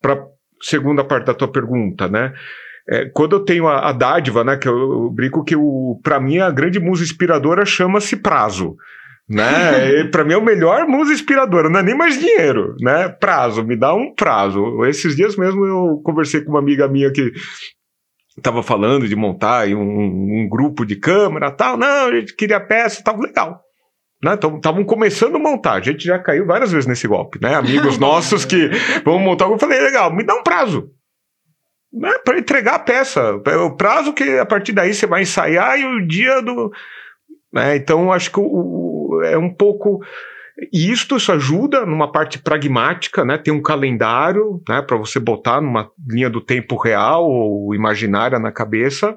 [0.00, 0.24] Para
[0.60, 2.32] segunda parte da tua pergunta, né?
[2.88, 5.54] É, quando eu tenho a, a, dádiva, né, que eu, eu brinco que
[6.02, 8.76] para mim a grande musa inspiradora chama-se prazo.
[9.28, 10.04] Né?
[10.12, 13.08] para mim é o melhor musa inspiradora, não é nem mais dinheiro, né?
[13.08, 14.84] Prazo, me dá um prazo.
[14.84, 17.32] Esses dias mesmo eu conversei com uma amiga minha que
[18.36, 21.78] estava falando de montar um, um, grupo de câmera tal.
[21.78, 23.62] Não, a gente queria peça, tava legal.
[24.22, 24.86] Estavam né?
[24.86, 27.54] começando a montar, a gente já caiu várias vezes nesse golpe, né?
[27.54, 28.70] Amigos nossos que
[29.04, 30.90] vão montar, eu falei, legal, me dá um prazo
[31.94, 33.34] né, para entregar a peça.
[33.64, 36.72] O prazo que a partir daí você vai ensaiar e o dia do.
[37.52, 40.00] Né, então, acho que o, o, é um pouco.
[40.72, 43.36] E isto isso ajuda numa parte pragmática, né?
[43.36, 44.82] Tem um calendário, né?
[44.82, 49.16] Para você botar numa linha do tempo real ou imaginária na cabeça.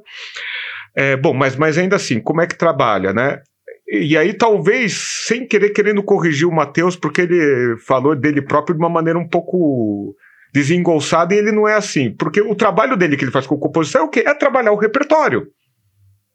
[0.95, 3.39] É, bom, mas, mas ainda assim, como é que trabalha, né?
[3.87, 8.81] E aí, talvez, sem querer, querendo corrigir o Matheus, porque ele falou dele próprio de
[8.81, 10.15] uma maneira um pouco
[10.57, 12.11] desengolçado e ele não é assim.
[12.11, 14.23] Porque o trabalho dele que ele faz com composição é o quê?
[14.25, 15.45] É trabalhar o repertório.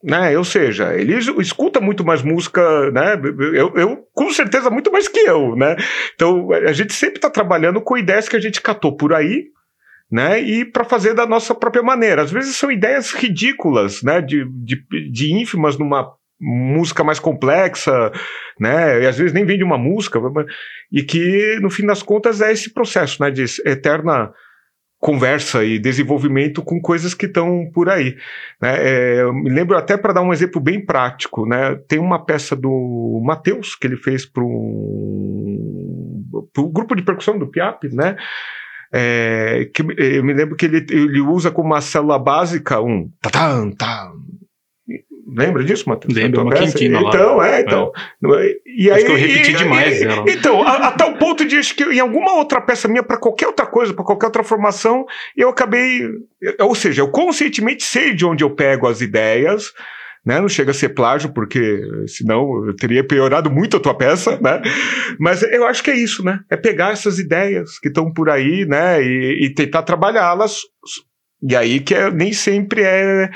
[0.04, 0.36] Né?
[0.38, 3.14] Ou seja, ele escuta muito mais música, né?
[3.54, 5.76] Eu, eu, com certeza muito mais que eu, né?
[6.14, 9.44] Então a gente sempre está trabalhando com ideias que a gente catou por aí,
[10.10, 10.40] né?
[10.40, 12.22] E para fazer da nossa própria maneira.
[12.22, 14.20] Às vezes são ideias ridículas, né?
[14.20, 16.08] De, de, de ínfimas numa
[16.40, 18.10] música mais complexa,
[18.58, 19.02] né?
[19.02, 20.18] E às vezes nem vem de uma música,
[20.90, 23.30] e que no fim das contas é esse processo, né?
[23.30, 24.32] De eterna
[25.02, 28.16] conversa e desenvolvimento com coisas que estão por aí.
[28.60, 28.76] Né?
[28.78, 31.74] É, eu me lembro até para dar um exemplo bem prático, né?
[31.88, 36.22] Tem uma peça do Matheus que ele fez para o
[36.72, 38.14] grupo de percussão do Piap, né?
[38.92, 43.30] É, que eu me lembro que ele, ele usa como uma célula básica um tá
[43.76, 44.12] tá
[45.26, 46.12] Lembra disso, Matheus?
[46.12, 47.08] Lembra, uma quintina lá.
[47.08, 47.92] Então, é, então.
[47.94, 48.56] É.
[48.66, 50.24] E aí, Acho que eu repeti e, demais e, ela.
[50.28, 53.46] Então, a, a, tal ponto de acho que em alguma outra peça minha, para qualquer
[53.46, 56.02] outra coisa, para qualquer outra formação, eu acabei.
[56.60, 59.72] Ou seja, eu conscientemente sei de onde eu pego as ideias.
[60.24, 60.40] Né?
[60.40, 64.62] Não chega a ser plágio, porque senão eu teria piorado muito a tua peça, né?
[65.18, 66.38] Mas eu acho que é isso, né?
[66.48, 69.02] É pegar essas ideias que estão por aí, né?
[69.02, 70.60] E, e tentar trabalhá-las.
[71.42, 73.30] E aí que é, nem sempre é.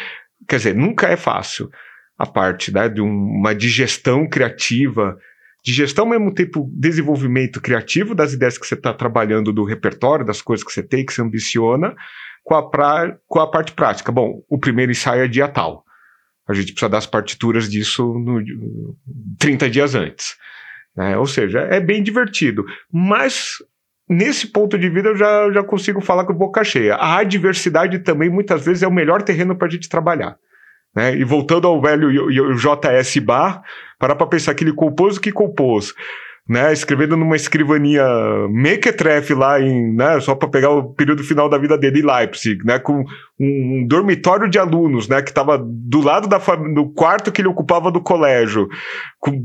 [0.49, 1.71] Quer dizer, nunca é fácil
[2.19, 5.19] a parte né, de uma digestão criativa,
[5.65, 10.41] digestão ao mesmo tempo desenvolvimento criativo das ideias que você está trabalhando do repertório, das
[10.41, 11.95] coisas que você tem, que você ambiciona,
[12.45, 14.13] com a, pra, com a parte prática.
[14.13, 15.85] Bom, o primeiro ensaio é dia tal.
[16.49, 18.41] A gente precisa das partituras disso no,
[19.39, 20.37] 30 dias antes.
[20.97, 21.19] Né?
[21.19, 22.65] Ou seja, é bem divertido.
[22.91, 23.57] Mas
[24.09, 26.95] nesse ponto de vista eu já, já consigo falar com boca cheia.
[26.95, 30.37] A adversidade também muitas vezes é o melhor terreno para a gente trabalhar.
[30.95, 31.17] Né?
[31.17, 32.11] E voltando ao velho
[32.57, 33.21] J.S.
[33.21, 33.63] Bar,
[33.99, 35.93] parar para pensar que ele compôs o que compôs.
[36.49, 38.07] Né, escrevendo numa escrivania
[38.49, 42.65] mequetrefe lá em, né, só para pegar o período final da vida dele em Leipzig,
[42.65, 43.05] né, com
[43.37, 46.39] um dormitório de alunos, né, que estava do lado da
[46.73, 48.69] do quarto que ele ocupava do colégio,
[49.19, 49.45] com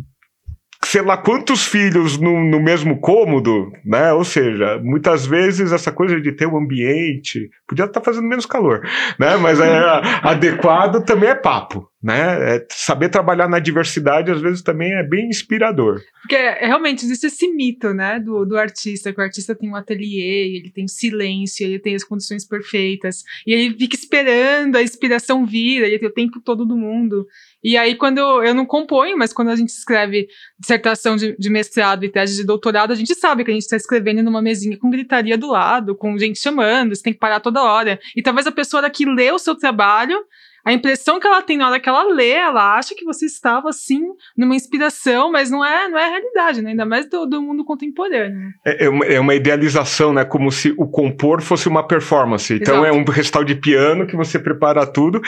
[0.85, 4.11] sei lá quantos filhos no, no, mesmo cômodo, né?
[4.13, 8.45] Ou seja, muitas vezes essa coisa de ter um ambiente podia estar tá fazendo menos
[8.45, 8.81] calor,
[9.19, 9.37] né?
[9.37, 9.79] Mas é
[10.23, 12.55] adequado também é papo, né?
[12.55, 16.01] É saber trabalhar na diversidade às vezes também é bem inspirador.
[16.21, 19.75] Porque é, realmente existe esse mito, né, do, do artista, que o artista tem um
[19.75, 25.45] ateliê, ele tem silêncio, ele tem as condições perfeitas, e ele fica esperando a inspiração
[25.45, 27.25] vir, ele tem o tempo todo do mundo.
[27.63, 30.27] E aí, quando eu, não componho, mas quando a gente escreve
[30.59, 33.75] dissertação de, de mestrado e tese de doutorado, a gente sabe que a gente está
[33.75, 37.63] escrevendo numa mesinha com gritaria do lado, com gente chamando, você tem que parar toda
[37.63, 37.99] hora.
[38.15, 40.17] E talvez a pessoa daqui lê o seu trabalho
[40.65, 43.69] a impressão que ela tem na hora que ela lê, ela acha que você estava
[43.69, 44.01] assim
[44.37, 46.71] numa inspiração, mas não é, não é a realidade, né?
[46.71, 48.49] Ainda mais do, do mundo contemporâneo.
[48.65, 50.23] É, é, uma, é, uma, idealização, né?
[50.23, 52.53] Como se o compor fosse uma performance.
[52.53, 52.87] Então Exato.
[52.87, 55.19] é um recital de piano que você prepara tudo.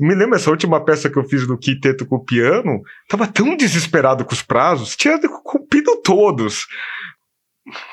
[0.00, 3.56] Me lembro essa última peça que eu fiz do quinteto com o piano, tava tão
[3.56, 6.66] desesperado com os prazos, tinha cumprido todos.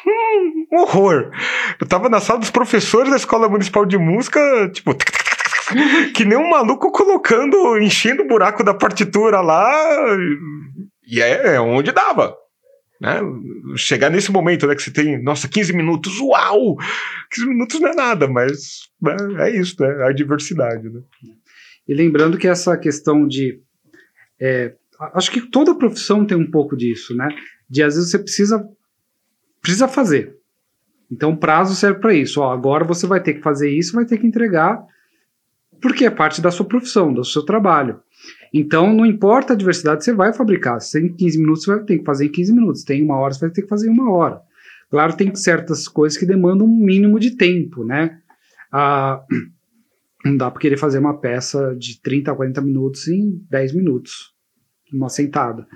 [0.06, 1.32] Hum, horror.
[1.80, 4.40] Eu tava na sala dos professores da Escola Municipal de Música,
[4.72, 4.96] tipo,
[6.14, 10.18] que nem um maluco colocando, enchendo o buraco da partitura lá.
[11.08, 12.36] E é, é onde dava.
[13.00, 13.20] Né?
[13.76, 16.78] Chegar nesse momento, né, que você tem, nossa, 15 minutos, uau!
[17.32, 20.06] 15 minutos não é nada, mas né, é isso, né?
[20.06, 21.02] A diversidade, né?
[21.88, 23.62] E lembrando que essa questão de
[24.42, 24.74] é,
[25.14, 27.28] acho que toda profissão tem um pouco disso, né?
[27.70, 28.68] De às vezes você precisa
[29.62, 30.36] precisa fazer.
[31.12, 32.42] Então o prazo serve para isso.
[32.42, 34.84] Ó, agora você vai ter que fazer isso, vai ter que entregar,
[35.86, 38.00] porque é parte da sua profissão, do seu trabalho.
[38.52, 40.82] Então não importa a diversidade, você vai fabricar.
[40.82, 42.84] Se tem 15 minutos, você vai ter que fazer em 15 minutos.
[42.84, 44.42] Tem uma hora, você vai ter que fazer em uma hora.
[44.90, 48.18] Claro, tem certas coisas que demandam um mínimo de tempo, né?
[48.72, 49.24] Ah,
[50.26, 54.34] não dá para querer fazer uma peça de 30 a 40 minutos em 10 minutos,
[54.92, 55.68] uma sentada.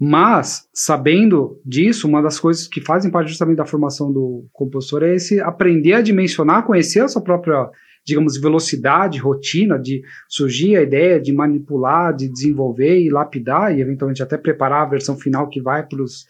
[0.00, 5.14] Mas, sabendo disso, uma das coisas que fazem parte justamente da formação do compositor é
[5.14, 7.68] esse aprender a dimensionar, conhecer a sua própria,
[8.06, 14.22] digamos, velocidade, rotina, de surgir a ideia, de manipular, de desenvolver e lapidar, e eventualmente
[14.22, 16.28] até preparar a versão final que vai para os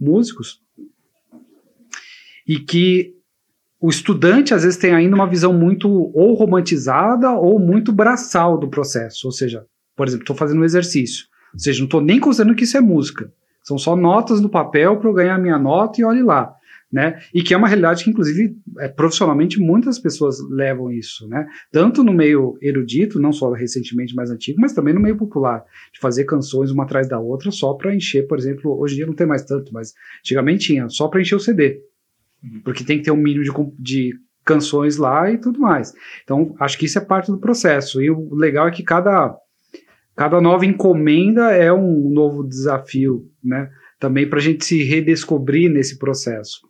[0.00, 0.62] músicos.
[2.46, 3.14] E que
[3.78, 8.68] o estudante às vezes tem ainda uma visão muito ou romantizada ou muito braçal do
[8.68, 9.26] processo.
[9.26, 11.26] Ou seja, por exemplo, estou fazendo um exercício.
[11.52, 13.30] Ou seja, não estou nem considerando que isso é música.
[13.62, 16.54] São só notas no papel para eu ganhar minha nota e olhe lá.
[16.90, 17.20] Né?
[17.34, 21.46] E que é uma realidade que, inclusive, é, profissionalmente muitas pessoas levam isso, né?
[21.70, 25.62] Tanto no meio erudito, não só recentemente mais antigo, mas também no meio popular,
[25.92, 29.06] de fazer canções uma atrás da outra só para encher, por exemplo, hoje em dia
[29.06, 31.82] não tem mais tanto, mas antigamente tinha, só para encher o CD.
[32.42, 32.62] Uhum.
[32.64, 34.14] Porque tem que ter um mínimo de, de
[34.48, 35.92] canções lá e tudo mais.
[36.24, 38.00] Então, acho que isso é parte do processo.
[38.00, 39.36] E o legal é que cada
[40.16, 43.70] cada nova encomenda é um novo desafio, né?
[43.98, 46.60] Também para a gente se redescobrir nesse processo.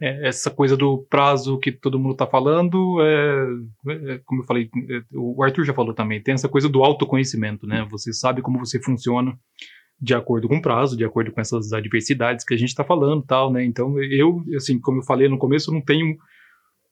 [0.00, 3.46] É, essa coisa do prazo que todo mundo está falando, é,
[3.88, 7.66] é, como eu falei, é, o Arthur já falou também, tem essa coisa do autoconhecimento,
[7.66, 7.86] né?
[7.90, 9.38] Você sabe como você funciona
[10.00, 13.22] de acordo com o prazo, de acordo com essas adversidades que a gente está falando,
[13.22, 13.64] tal, né?
[13.64, 16.16] Então eu, assim, como eu falei no começo, não tenho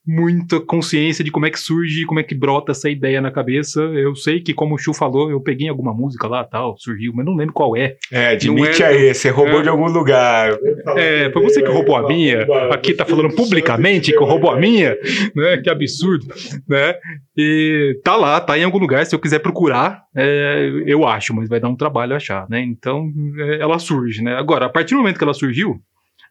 [0.06, 3.80] muita consciência de como é que surge, como é que brota essa ideia na cabeça.
[3.80, 7.24] Eu sei que, como o Chu falou, eu peguei alguma música lá, tal, surgiu, mas
[7.24, 7.96] não lembro qual é.
[8.10, 10.58] É, admite aí, você roubou é, de algum lugar.
[10.96, 12.46] É, foi você que roubou a minha.
[12.72, 14.96] Aqui tá falando publicamente que roubou a minha,
[15.36, 15.58] né?
[15.58, 16.26] Que absurdo,
[16.68, 16.94] né?
[17.36, 19.06] E tá lá, tá em algum lugar.
[19.06, 22.60] Se eu quiser procurar, é, eu acho, mas vai dar um trabalho achar, né?
[22.60, 24.34] Então, é, ela surge, né?
[24.34, 25.80] Agora, a partir do momento que ela surgiu,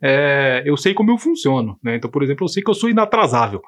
[0.01, 1.95] é, eu sei como eu funciono, né?
[1.95, 3.61] Então, por exemplo, eu sei que eu sou inatrasável,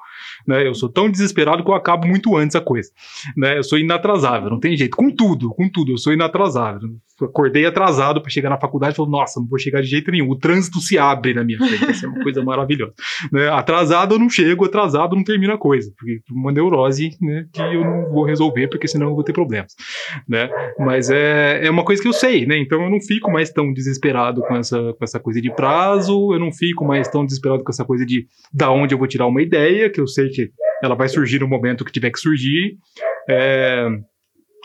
[0.46, 0.66] né?
[0.66, 2.90] Eu sou tão desesperado que eu acabo muito antes a coisa,
[3.36, 3.58] né?
[3.58, 6.90] Eu sou inatrasável, não tem jeito, com tudo, com tudo, eu sou inatrasável.
[7.22, 10.28] Acordei atrasado para chegar na faculdade falei, nossa, não vou chegar de jeito nenhum.
[10.30, 12.92] O trânsito se abre na minha frente, isso é uma coisa maravilhosa.
[13.32, 13.48] Né?
[13.48, 17.84] Atrasado eu não chego, atrasado não termina a coisa, porque uma neurose né, que eu
[17.84, 19.72] não vou resolver, porque senão eu vou ter problemas,
[20.28, 20.50] né?
[20.78, 22.58] Mas é, é uma coisa que eu sei, né?
[22.58, 26.38] Então eu não fico mais tão desesperado com essa, com essa coisa de prazo, eu
[26.38, 29.42] não fico mais tão desesperado com essa coisa de da onde eu vou tirar uma
[29.42, 30.50] ideia, que eu sei que
[30.82, 32.76] ela vai surgir no momento que tiver que surgir.
[33.28, 33.88] É,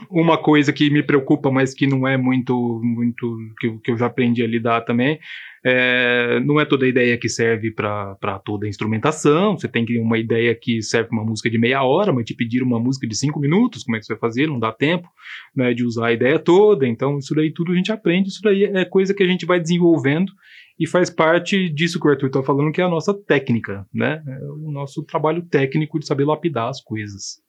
[0.09, 4.05] uma coisa que me preocupa, mas que não é muito, muito que, que eu já
[4.05, 5.19] aprendi a lidar também,
[5.63, 9.57] é, não é toda ideia que serve para toda a instrumentação.
[9.57, 12.33] Você tem que uma ideia que serve para uma música de meia hora, mas te
[12.33, 14.47] pedir uma música de cinco minutos, como é que você vai fazer?
[14.47, 15.09] Não dá tempo
[15.55, 16.87] né, de usar a ideia toda.
[16.87, 19.59] Então, isso daí tudo a gente aprende, isso daí é coisa que a gente vai
[19.59, 20.31] desenvolvendo
[20.79, 24.23] e faz parte disso que o Arthur está falando, que é a nossa técnica, né?
[24.25, 27.41] É o nosso trabalho técnico de saber lapidar as coisas.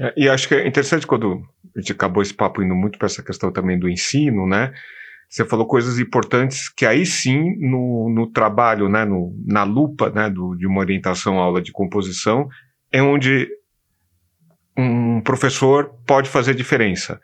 [0.00, 1.42] É, e acho que é interessante quando
[1.74, 4.72] a gente acabou esse papo indo muito para essa questão também do ensino, né?
[5.28, 10.30] Você falou coisas importantes que aí sim, no, no trabalho, né, no, na lupa né,
[10.30, 12.48] do, de uma orientação aula de composição,
[12.92, 13.48] é onde
[14.76, 17.20] um professor pode fazer diferença.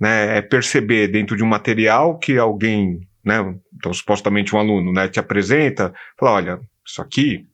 [0.00, 0.38] Né?
[0.38, 3.36] É perceber dentro de um material que alguém né?
[3.74, 7.46] Então, supostamente um aluno, né, te apresenta, fala, olha, isso aqui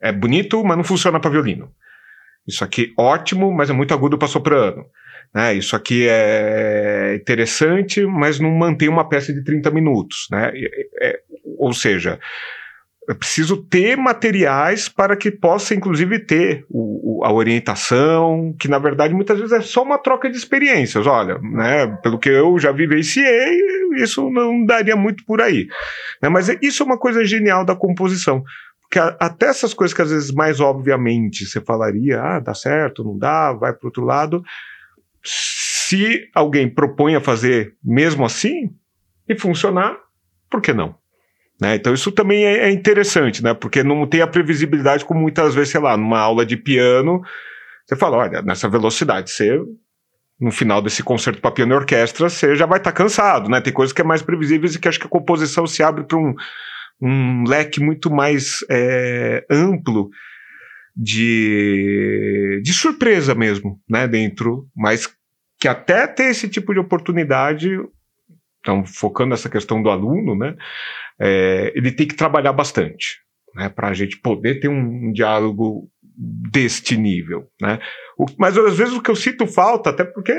[0.00, 1.72] é bonito, mas não funciona para violino.
[2.46, 4.84] Isso aqui ótimo, mas é muito agudo para soprano.
[5.34, 5.54] Né?
[5.54, 10.26] Isso aqui é interessante, mas não mantém uma peça de 30 minutos.
[10.30, 10.52] Né?
[10.54, 11.20] É, é,
[11.58, 12.18] ou seja,
[13.08, 18.78] é preciso ter materiais para que possa, inclusive, ter o, o, a orientação, que na
[18.78, 21.06] verdade muitas vezes é só uma troca de experiências.
[21.06, 23.56] Olha, né, pelo que eu já vivenciei,
[23.96, 25.66] isso não daria muito por aí.
[26.22, 28.44] Né, mas isso é uma coisa genial da composição.
[28.98, 33.18] A, até essas coisas que às vezes mais obviamente você falaria, ah, dá certo, não
[33.18, 34.44] dá, vai para outro lado.
[35.24, 38.70] Se alguém propõe a fazer mesmo assim
[39.28, 39.96] e funcionar,
[40.50, 40.94] por que não?
[41.60, 41.76] Né?
[41.76, 43.54] Então isso também é, é, interessante, né?
[43.54, 47.22] Porque não tem a previsibilidade como muitas vezes, sei lá, numa aula de piano,
[47.86, 49.60] você fala, olha, nessa velocidade, você
[50.40, 53.60] no final desse concerto para piano e orquestra, você já vai estar tá cansado, né?
[53.60, 56.18] Tem coisas que é mais previsíveis e que acho que a composição se abre para
[56.18, 56.34] um,
[57.02, 60.08] um leque muito mais é, amplo
[60.96, 64.06] de, de surpresa mesmo, né?
[64.06, 65.08] Dentro, mas
[65.62, 67.70] que até ter esse tipo de oportunidade,
[68.58, 70.56] então focando nessa questão do aluno, né,
[71.20, 73.20] é, ele tem que trabalhar bastante,
[73.54, 75.88] né, para a gente poder ter um, um diálogo
[76.50, 77.78] deste nível, né.
[78.18, 80.34] O, mas às vezes o que eu sinto falta, até porque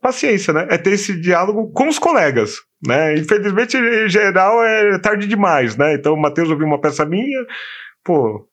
[0.00, 3.14] paciência, né, é ter esse diálogo com os colegas, né.
[3.14, 5.94] Infelizmente, em geral, é tarde demais, né.
[5.94, 7.46] Então, o Matheus ouviu uma peça minha,
[8.04, 8.48] pô,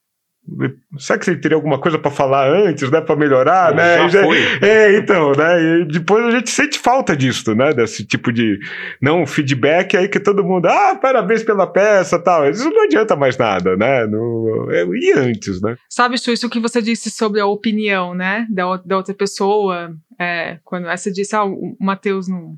[1.00, 3.02] Será que você teria alguma coisa para falar antes, né?
[3.02, 4.08] Para melhorar, né?
[4.08, 4.38] já foi.
[4.62, 5.82] É, então, né?
[5.82, 7.74] E depois a gente sente falta disso, né?
[7.74, 8.60] Desse tipo de
[9.02, 12.48] não feedback aí que todo mundo, ah, parabéns pela peça, tal.
[12.48, 14.06] Isso não adianta mais nada, né?
[14.06, 15.76] No, é, e antes, né?
[15.90, 18.46] Sabe, Chu, isso que você disse sobre a opinião, né?
[18.50, 19.92] Da, da outra pessoa.
[20.20, 22.56] É, quando essa disse, ah, o Matheus não,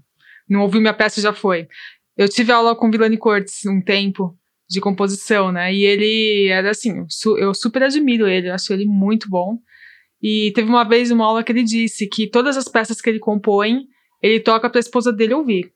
[0.49, 1.67] não ouviu minha peça já foi.
[2.17, 4.37] Eu tive aula com Vilani Cortes um tempo
[4.69, 5.73] de composição, né?
[5.73, 7.05] E ele era assim,
[7.37, 9.57] eu super admiro ele, eu acho ele muito bom.
[10.21, 13.19] E teve uma vez uma aula que ele disse que todas as peças que ele
[13.19, 13.83] compõe,
[14.21, 15.71] ele toca para a esposa dele ouvir.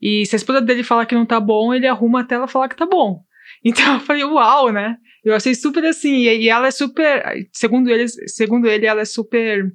[0.00, 2.68] E se a esposa dele falar que não tá bom, ele arruma até ela falar
[2.68, 3.22] que tá bom.
[3.64, 4.96] Então eu falei, uau, né?
[5.24, 9.72] Eu achei super assim, e ela é super, segundo ele, segundo ele, ela é super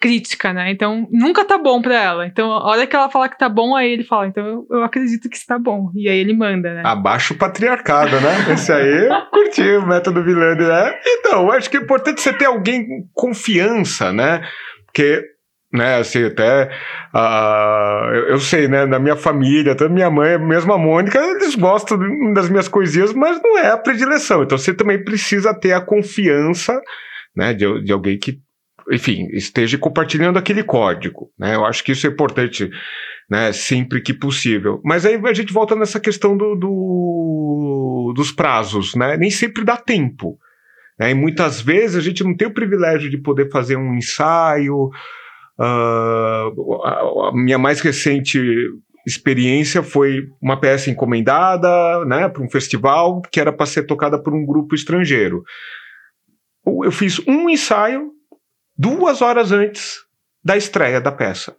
[0.00, 0.70] crítica, né?
[0.70, 2.26] Então, nunca tá bom pra ela.
[2.26, 4.84] Então, a hora que ela fala que tá bom, aí ele fala, então eu, eu
[4.84, 5.90] acredito que está bom.
[5.94, 6.82] E aí ele manda, né?
[6.84, 8.52] Abaixo o patriarcado, né?
[8.52, 10.94] Esse aí curti o método Vilani, né?
[11.06, 14.42] Então, acho que é importante você ter alguém com confiança, né?
[14.86, 15.22] Porque
[15.72, 16.70] né, assim, até
[17.14, 21.54] uh, eu, eu, sei, né, na minha família, até minha mãe, mesmo a Mônica, eles
[21.54, 21.98] gostam
[22.32, 24.42] das minhas coisinhas, mas não é a predileção.
[24.42, 26.80] Então você também precisa ter a confiança,
[27.36, 28.38] né, de, de alguém que
[28.90, 31.30] enfim, esteja compartilhando aquele código.
[31.38, 31.54] Né?
[31.54, 32.70] Eu acho que isso é importante,
[33.28, 34.80] né, sempre que possível.
[34.84, 39.16] Mas aí a gente volta nessa questão do, do dos prazos, né?
[39.16, 40.38] Nem sempre dá tempo.
[40.98, 41.10] Né?
[41.10, 44.90] E muitas vezes a gente não tem o privilégio de poder fazer um ensaio.
[45.58, 48.38] Uh, a, minha mais recente
[49.06, 54.34] experiência foi uma peça encomendada né, para um festival que era para ser tocada por
[54.34, 55.42] um grupo estrangeiro.
[56.82, 58.15] Eu fiz um ensaio
[58.76, 59.98] duas horas antes
[60.44, 61.56] da estreia da peça.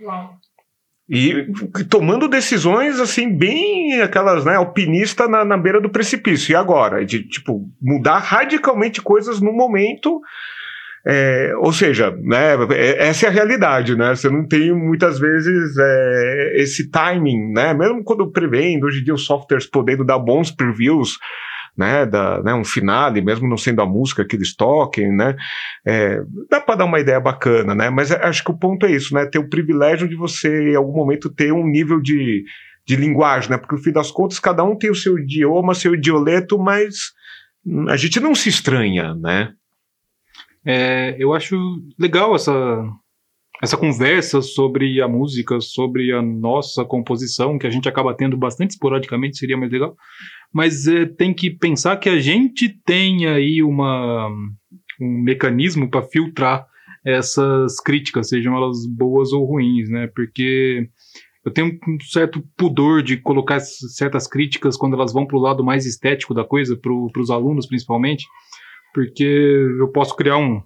[0.00, 0.36] Uau.
[1.08, 1.46] E
[1.90, 6.52] tomando decisões assim, bem aquelas, né, alpinista na, na beira do precipício.
[6.52, 7.04] E agora?
[7.04, 10.20] De tipo, mudar radicalmente coisas no momento.
[11.04, 14.14] É, ou seja, né, é, essa é a realidade, né?
[14.14, 17.74] Você não tem muitas vezes é, esse timing, né?
[17.74, 21.18] Mesmo quando prevendo, hoje em dia os softwares podendo dar bons previews,
[21.76, 25.34] né, da, né, um finale, mesmo não sendo a música que eles toquem, né,
[25.86, 26.20] é,
[26.50, 29.26] dá para dar uma ideia bacana, né, mas acho que o ponto é isso, né,
[29.26, 32.44] ter o privilégio de você, em algum momento, ter um nível de,
[32.86, 35.94] de linguagem, né, porque no fim das contas cada um tem o seu idioma, seu
[35.94, 37.12] idioleto, mas
[37.88, 39.52] a gente não se estranha, né.
[40.64, 41.56] É, eu acho
[41.98, 42.52] legal essa,
[43.62, 48.72] essa conversa sobre a música, sobre a nossa composição, que a gente acaba tendo bastante
[48.72, 49.96] esporadicamente, seria mais legal
[50.52, 54.28] mas é, tem que pensar que a gente tem aí uma,
[55.00, 56.66] um mecanismo para filtrar
[57.04, 60.08] essas críticas, sejam elas boas ou ruins, né?
[60.14, 60.88] Porque
[61.44, 65.64] eu tenho um certo pudor de colocar certas críticas quando elas vão para o lado
[65.64, 68.24] mais estético da coisa, para os alunos principalmente,
[68.94, 69.24] porque
[69.80, 70.62] eu posso criar um,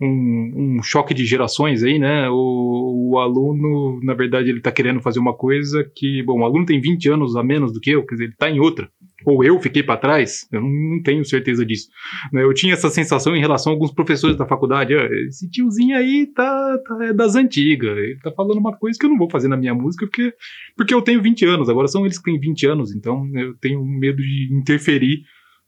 [0.00, 2.28] um, um, choque de gerações aí, né?
[2.30, 6.64] O, o aluno, na verdade, ele está querendo fazer uma coisa que, bom, o aluno
[6.64, 8.88] tem 20 anos a menos do que eu, quer dizer, ele está em outra.
[9.26, 11.88] Ou eu fiquei para trás, eu não, não, tenho certeza disso.
[12.32, 12.44] Né?
[12.44, 14.94] Eu tinha essa sensação em relação a alguns professores da faculdade.
[14.94, 19.04] Ah, esse tiozinho aí tá, tá é das antigas, ele tá falando uma coisa que
[19.04, 20.32] eu não vou fazer na minha música porque,
[20.76, 21.68] porque eu tenho 20 anos.
[21.68, 25.22] Agora são eles que têm 20 anos, então eu tenho medo de interferir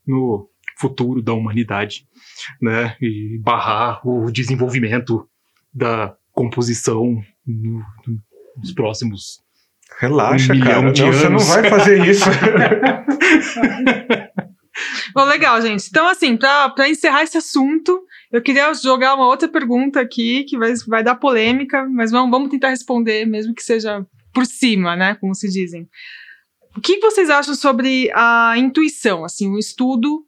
[0.06, 2.06] no futuro da humanidade
[2.60, 5.28] né, e barrar o desenvolvimento
[5.72, 7.82] da composição no,
[8.56, 9.42] nos próximos
[9.98, 10.82] Relaxa, um cara.
[10.82, 12.24] Não, você não vai fazer isso.
[15.14, 15.88] Bom, legal, gente.
[15.88, 18.00] Então, assim, para encerrar esse assunto,
[18.32, 22.48] eu queria jogar uma outra pergunta aqui, que vai, vai dar polêmica, mas vamos, vamos
[22.50, 25.16] tentar responder, mesmo que seja por cima, né?
[25.16, 25.88] Como se dizem.
[26.76, 30.24] O que vocês acham sobre a intuição, assim, o estudo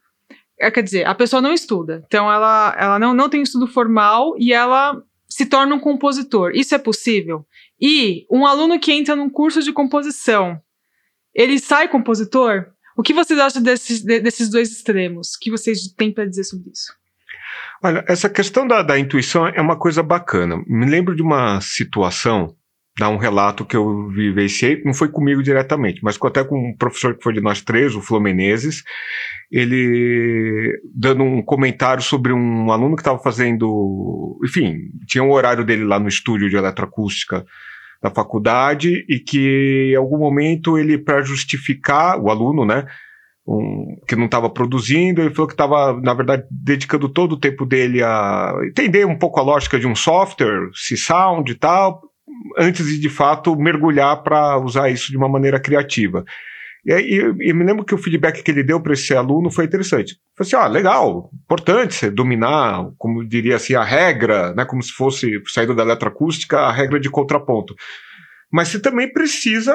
[0.62, 2.04] é, quer dizer, a pessoa não estuda.
[2.06, 6.52] Então ela, ela não, não tem estudo formal e ela se torna um compositor.
[6.54, 7.44] Isso é possível?
[7.80, 10.60] E um aluno que entra num curso de composição,
[11.34, 12.66] ele sai compositor?
[12.96, 15.34] O que vocês acham desses, desses dois extremos?
[15.34, 16.92] O que vocês têm para dizer sobre isso?
[17.82, 20.62] Olha, essa questão da, da, intuição é uma coisa bacana.
[20.68, 22.54] Me lembro de uma situação
[22.98, 27.16] dar um relato que eu vivenciei, não foi comigo diretamente, mas até com um professor
[27.16, 28.84] que foi de nós três, o Flo Menezes,
[29.52, 35.84] ele dando um comentário sobre um aluno que estava fazendo, enfim, tinha um horário dele
[35.84, 37.44] lá no estúdio de eletroacústica
[38.02, 42.86] da faculdade e que em algum momento ele, para justificar, o aluno, né,
[43.46, 47.66] um, que não estava produzindo, ele falou que estava, na verdade, dedicando todo o tempo
[47.66, 52.00] dele a entender um pouco a lógica de um software, se sound e tal,
[52.58, 56.24] antes de de fato mergulhar para usar isso de uma maneira criativa.
[56.84, 59.66] E eu, eu me lembro que o feedback que ele deu para esse aluno foi
[59.66, 60.16] interessante.
[60.36, 64.82] Falei assim: ó, ah, legal, importante você dominar, como diria assim, a regra, né, como
[64.82, 67.74] se fosse saída da eletroacústica, a regra de contraponto.
[68.52, 69.74] Mas você também precisa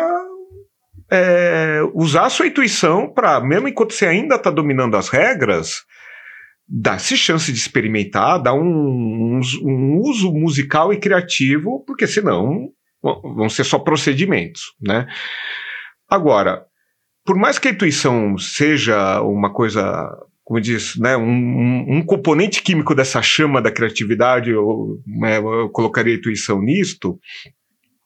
[1.09, 5.85] é, usar a sua intuição para, mesmo enquanto você ainda está dominando as regras,
[6.67, 12.69] dar-se chance de experimentar, dar um, um, um, uso musical e criativo, porque senão
[13.01, 15.07] vão ser só procedimentos, né?
[16.09, 16.65] Agora,
[17.27, 20.09] por mais que a intuição seja uma coisa,
[20.45, 26.15] como diz, né, um, um componente químico dessa chama da criatividade, eu, né, eu colocaria
[26.15, 27.19] a intuição nisto,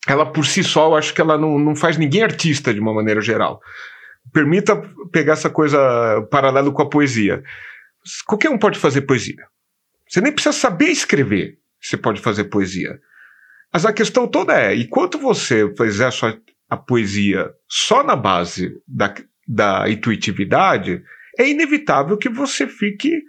[0.07, 2.95] ela por si só, eu acho que ela não, não faz ninguém artista de uma
[2.95, 3.61] maneira geral.
[4.33, 4.75] Permita
[5.11, 5.77] pegar essa coisa
[6.31, 7.43] paralelo com a poesia.
[8.25, 9.45] Qualquer um pode fazer poesia.
[10.09, 12.99] Você nem precisa saber escrever, você pode fazer poesia.
[13.71, 16.35] Mas a questão toda é, enquanto você fizer a, sua,
[16.71, 19.13] a poesia só na base da,
[19.45, 21.03] da intuitividade,
[21.37, 23.21] é inevitável que você fique,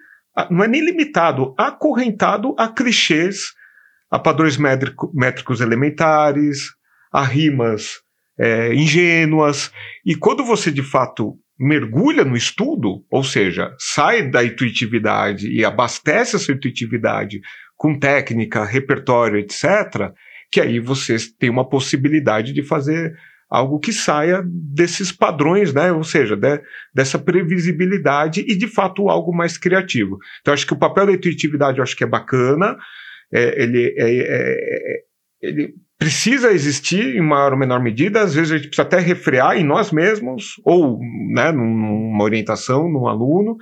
[0.48, 3.52] não é nem limitado, acorrentado a clichês
[4.08, 6.68] a padrões métricos elementares,
[7.10, 7.94] a rimas
[8.38, 9.72] é, ingênuas.
[10.04, 16.36] E quando você de fato mergulha no estudo, ou seja, sai da intuitividade e abastece
[16.36, 17.40] essa intuitividade
[17.74, 20.12] com técnica, repertório, etc.,
[20.50, 23.14] que aí você tem uma possibilidade de fazer
[23.52, 25.92] algo que saia desses padrões, né?
[25.92, 26.58] Ou seja, de,
[26.94, 30.18] dessa previsibilidade e de fato algo mais criativo.
[30.40, 32.78] Então acho que o papel da intuitividade eu acho que é bacana,
[33.30, 35.02] é, ele, é, é, é,
[35.42, 39.56] ele precisa existir em maior ou menor medida, às vezes a gente precisa até refrear
[39.56, 40.98] em nós mesmos, ou
[41.34, 43.58] né, numa orientação, num aluno,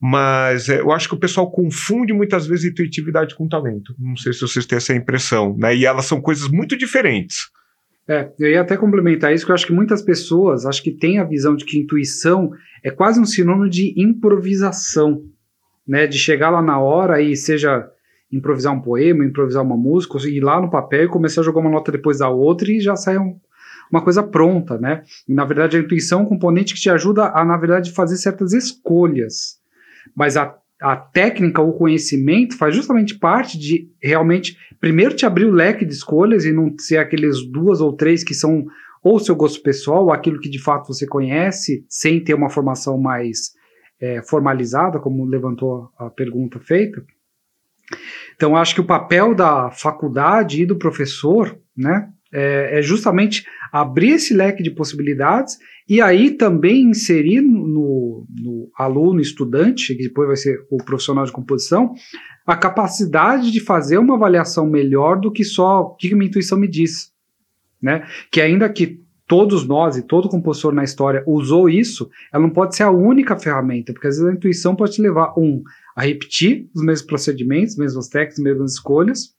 [0.00, 3.92] mas é, eu acho que o pessoal confunde muitas vezes intuitividade com talento.
[3.98, 5.74] Não sei se vocês têm essa impressão, né?
[5.74, 7.48] E elas são coisas muito diferentes.
[8.08, 11.18] É, eu ia até complementar isso, que eu acho que muitas pessoas acho que têm
[11.18, 12.52] a visão de que intuição
[12.82, 15.24] é quase um sinônimo de improvisação,
[15.86, 16.06] né?
[16.06, 17.90] De chegar lá na hora e seja
[18.30, 21.70] improvisar um poema, improvisar uma música, ir lá no papel e começar a jogar uma
[21.70, 23.38] nota depois da outra e já sai um,
[23.90, 25.02] uma coisa pronta, né?
[25.28, 28.16] E, na verdade, a intuição é um componente que te ajuda a, na verdade, fazer
[28.16, 29.58] certas escolhas.
[30.14, 35.52] Mas a, a técnica, o conhecimento, faz justamente parte de realmente, primeiro, te abrir o
[35.52, 38.66] leque de escolhas e não ser aqueles duas ou três que são
[39.02, 42.98] ou seu gosto pessoal, ou aquilo que de fato você conhece, sem ter uma formação
[42.98, 43.52] mais
[44.00, 47.04] é, formalizada, como levantou a pergunta feita.
[48.34, 54.10] Então, acho que o papel da faculdade e do professor, né, é, é, justamente abrir
[54.10, 55.56] esse leque de possibilidades
[55.88, 61.32] e aí também inserir no, no, aluno, estudante, que depois vai ser o profissional de
[61.32, 61.94] composição,
[62.44, 66.68] a capacidade de fazer uma avaliação melhor do que só o que minha intuição me
[66.68, 67.12] diz.
[67.80, 68.04] Né?
[68.32, 72.76] Que ainda que todos nós e todo compositor na história usou isso, ela não pode
[72.76, 75.62] ser a única ferramenta, porque às vezes a intuição pode te levar, um,
[75.94, 79.35] a repetir os mesmos procedimentos, mesmas técnicas, mesmas escolhas.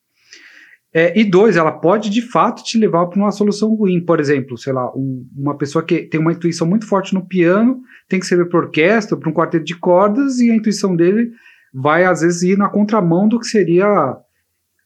[0.99, 4.03] É, e dois, ela pode de fato te levar para uma solução ruim.
[4.03, 7.79] Por exemplo, sei lá, um, uma pessoa que tem uma intuição muito forte no piano,
[8.09, 11.29] tem que ser para orquestra, para um quarteto de cordas, e a intuição dele
[11.71, 14.17] vai às vezes ir na contramão do que seria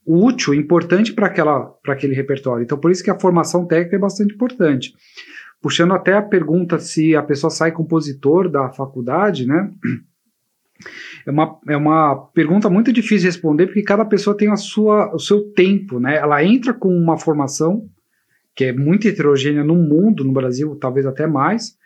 [0.06, 1.28] útil, importante para
[1.88, 2.66] aquele repertório.
[2.66, 4.94] Então, por isso que a formação técnica é bastante importante.
[5.62, 9.72] Puxando até a pergunta se a pessoa sai compositor da faculdade, né?
[11.26, 15.14] É uma, é uma pergunta muito difícil de responder, porque cada pessoa tem a sua,
[15.14, 16.18] o seu tempo, né?
[16.18, 17.88] Ela entra com uma formação
[18.56, 21.78] que é muito heterogênea no mundo, no Brasil, talvez até mais,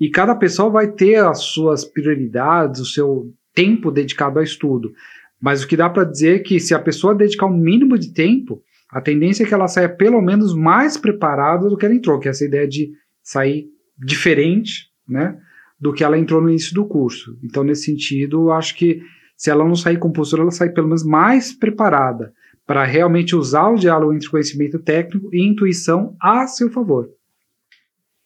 [0.00, 4.92] e cada pessoa vai ter as suas prioridades, o seu tempo dedicado ao estudo.
[5.40, 8.12] Mas o que dá para dizer é que se a pessoa dedicar um mínimo de
[8.12, 12.18] tempo, a tendência é que ela saia pelo menos mais preparada do que ela entrou,
[12.18, 12.90] que é essa ideia de
[13.22, 15.38] sair diferente, né?
[15.80, 17.38] Do que ela entrou no início do curso.
[17.42, 19.00] Então, nesse sentido, acho que
[19.36, 22.32] se ela não sair compositora, ela sai pelo menos mais preparada
[22.66, 27.08] para realmente usar o diálogo entre conhecimento técnico e intuição a seu favor.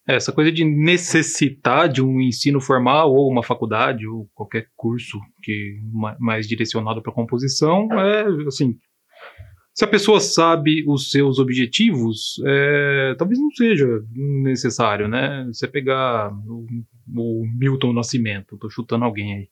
[0.06, 5.78] Essa coisa de necessitar de um ensino formal ou uma faculdade ou qualquer curso que
[6.18, 8.76] mais direcionado para composição é assim
[9.74, 15.44] se a pessoa sabe os seus objetivos, é, talvez não seja necessário, né?
[15.46, 16.66] Você pegar o,
[17.16, 19.48] o Milton Nascimento, tô chutando alguém aí.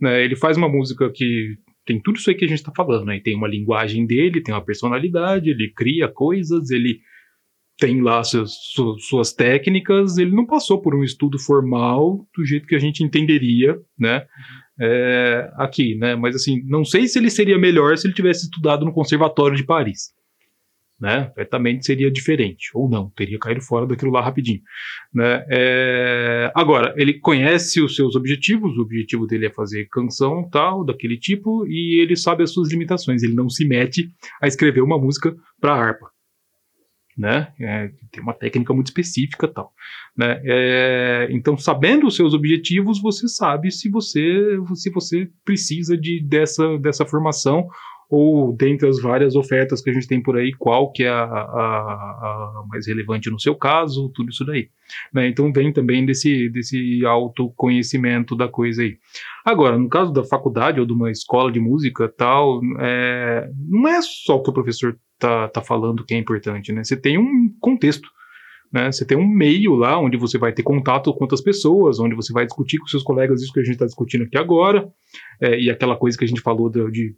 [0.00, 0.24] Né?
[0.24, 3.20] Ele faz uma música que tem tudo isso aí que a gente está falando, né?
[3.20, 7.00] Tem uma linguagem dele, tem uma personalidade, ele cria coisas, ele
[7.78, 8.52] tem lá suas,
[9.00, 13.78] suas técnicas, ele não passou por um estudo formal do jeito que a gente entenderia,
[13.98, 14.26] né?
[14.80, 16.14] É, aqui, né?
[16.14, 19.64] Mas assim, não sei se ele seria melhor se ele tivesse estudado no Conservatório de
[19.64, 20.14] Paris.
[20.98, 21.30] Né?
[21.34, 24.62] Certamente seria diferente, ou não, teria caído fora daquilo lá rapidinho.
[25.12, 25.44] Né?
[25.50, 31.18] É, agora, ele conhece os seus objetivos, o objetivo dele é fazer canção tal, daquele
[31.18, 34.10] tipo, e ele sabe as suas limitações, ele não se mete
[34.40, 36.15] a escrever uma música para harpa
[37.16, 37.52] né?
[37.58, 39.72] É, tem uma técnica muito específica tal,
[40.16, 40.40] né?
[40.44, 46.76] É, então, sabendo os seus objetivos, você sabe se você se você precisa de dessa
[46.78, 47.68] dessa formação
[48.08, 51.24] ou dentre as várias ofertas que a gente tem por aí, qual que é a,
[51.24, 54.68] a, a mais relevante no seu caso, tudo isso daí.
[55.12, 55.28] Né?
[55.28, 58.96] Então vem também desse, desse autoconhecimento da coisa aí.
[59.44, 64.00] Agora, no caso da faculdade ou de uma escola de música tal, é, não é
[64.02, 66.84] só o que o professor tá, tá falando que é importante, né?
[66.84, 68.08] Você tem um contexto.
[68.72, 68.90] Né?
[68.90, 72.32] Você tem um meio lá onde você vai ter contato com outras pessoas, onde você
[72.32, 74.88] vai discutir com seus colegas isso que a gente está discutindo aqui agora,
[75.40, 77.14] é, e aquela coisa que a gente falou de, de,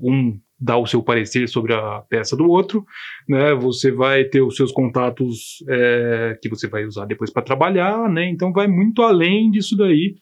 [0.00, 2.84] um dar o seu parecer sobre a peça do outro,
[3.28, 3.54] né?
[3.54, 8.28] Você vai ter os seus contatos é, que você vai usar depois para trabalhar, né?
[8.28, 10.16] Então vai muito além disso daí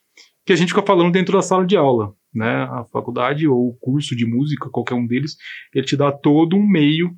[0.45, 2.69] que a gente fica falando dentro da sala de aula, né?
[2.71, 5.37] A faculdade ou o curso de música, qualquer um deles,
[5.75, 7.11] ele te dá todo um meio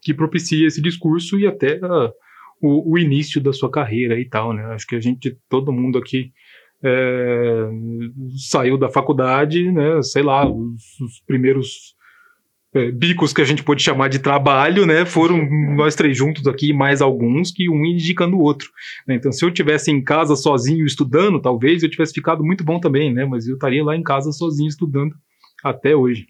[0.00, 2.12] que propicia esse discurso e até uh,
[2.60, 4.64] o, o, início da sua carreira e tal, né?
[4.66, 6.32] Acho que a gente, todo mundo aqui
[6.82, 7.68] é,
[8.50, 10.02] saiu da faculdade, né?
[10.02, 11.94] Sei lá, os, os primeiros
[12.74, 15.04] é, bicos que a gente pode chamar de trabalho, né?
[15.04, 18.68] Foram nós três juntos aqui, mais alguns, que um indicando o outro.
[19.06, 19.14] Né?
[19.14, 23.12] Então, se eu tivesse em casa sozinho estudando, talvez eu tivesse ficado muito bom também,
[23.12, 23.24] né?
[23.24, 25.14] Mas eu estaria lá em casa sozinho estudando
[25.62, 26.26] até hoje.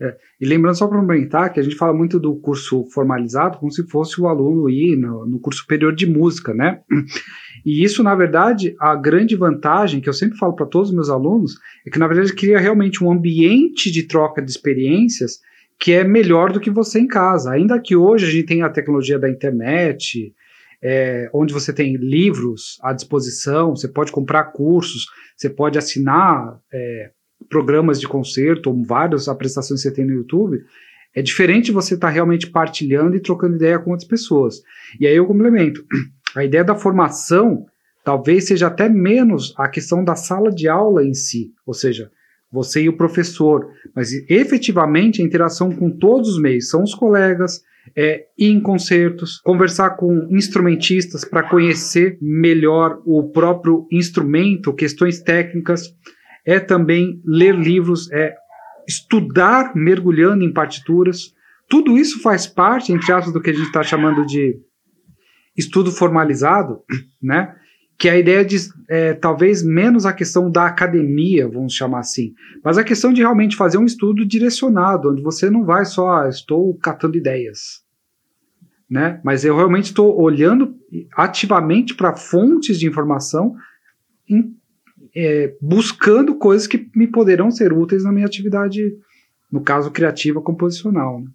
[0.00, 3.70] É, e lembrando só para complementar que a gente fala muito do curso formalizado como
[3.70, 6.80] se fosse o aluno ir no, no, curso superior de música, né?
[7.64, 11.10] E isso, na verdade, a grande vantagem que eu sempre falo para todos os meus
[11.10, 11.56] alunos
[11.86, 15.40] é que, na verdade, cria realmente um ambiente de troca de experiências
[15.78, 17.52] que é melhor do que você em casa.
[17.52, 20.34] Ainda que hoje a gente tenha a tecnologia da internet,
[20.82, 25.06] é, onde você tem livros à disposição, você pode comprar cursos,
[25.36, 27.10] você pode assinar é,
[27.50, 30.58] programas de concerto, ou várias apresentações que você tem no YouTube.
[31.14, 34.62] É diferente você estar tá realmente partilhando e trocando ideia com outras pessoas.
[34.98, 35.84] E aí eu complemento.
[36.34, 37.66] A ideia da formação
[38.04, 42.08] talvez seja até menos a questão da sala de aula em si, ou seja,
[42.52, 47.62] você e o professor, mas efetivamente a interação com todos os meios, são os colegas,
[47.96, 55.94] é, ir em concertos, conversar com instrumentistas para conhecer melhor o próprio instrumento, questões técnicas,
[56.44, 58.34] é também ler livros, é
[58.86, 61.34] estudar mergulhando em partituras.
[61.68, 64.58] Tudo isso faz parte, entre aspas, do que a gente está chamando de
[65.56, 66.80] estudo formalizado,
[67.22, 67.54] né?
[68.00, 68.56] que é a ideia de
[68.88, 72.32] é, talvez menos a questão da academia, vamos chamar assim,
[72.64, 76.28] mas a questão de realmente fazer um estudo direcionado, onde você não vai só, ah,
[76.30, 77.84] estou catando ideias,
[78.88, 79.20] né?
[79.22, 80.74] Mas eu realmente estou olhando
[81.14, 83.54] ativamente para fontes de informação,
[84.26, 84.56] em,
[85.14, 88.92] é, buscando coisas que me poderão ser úteis na minha atividade,
[89.50, 91.20] no caso criativa composicional.
[91.20, 91.26] Né?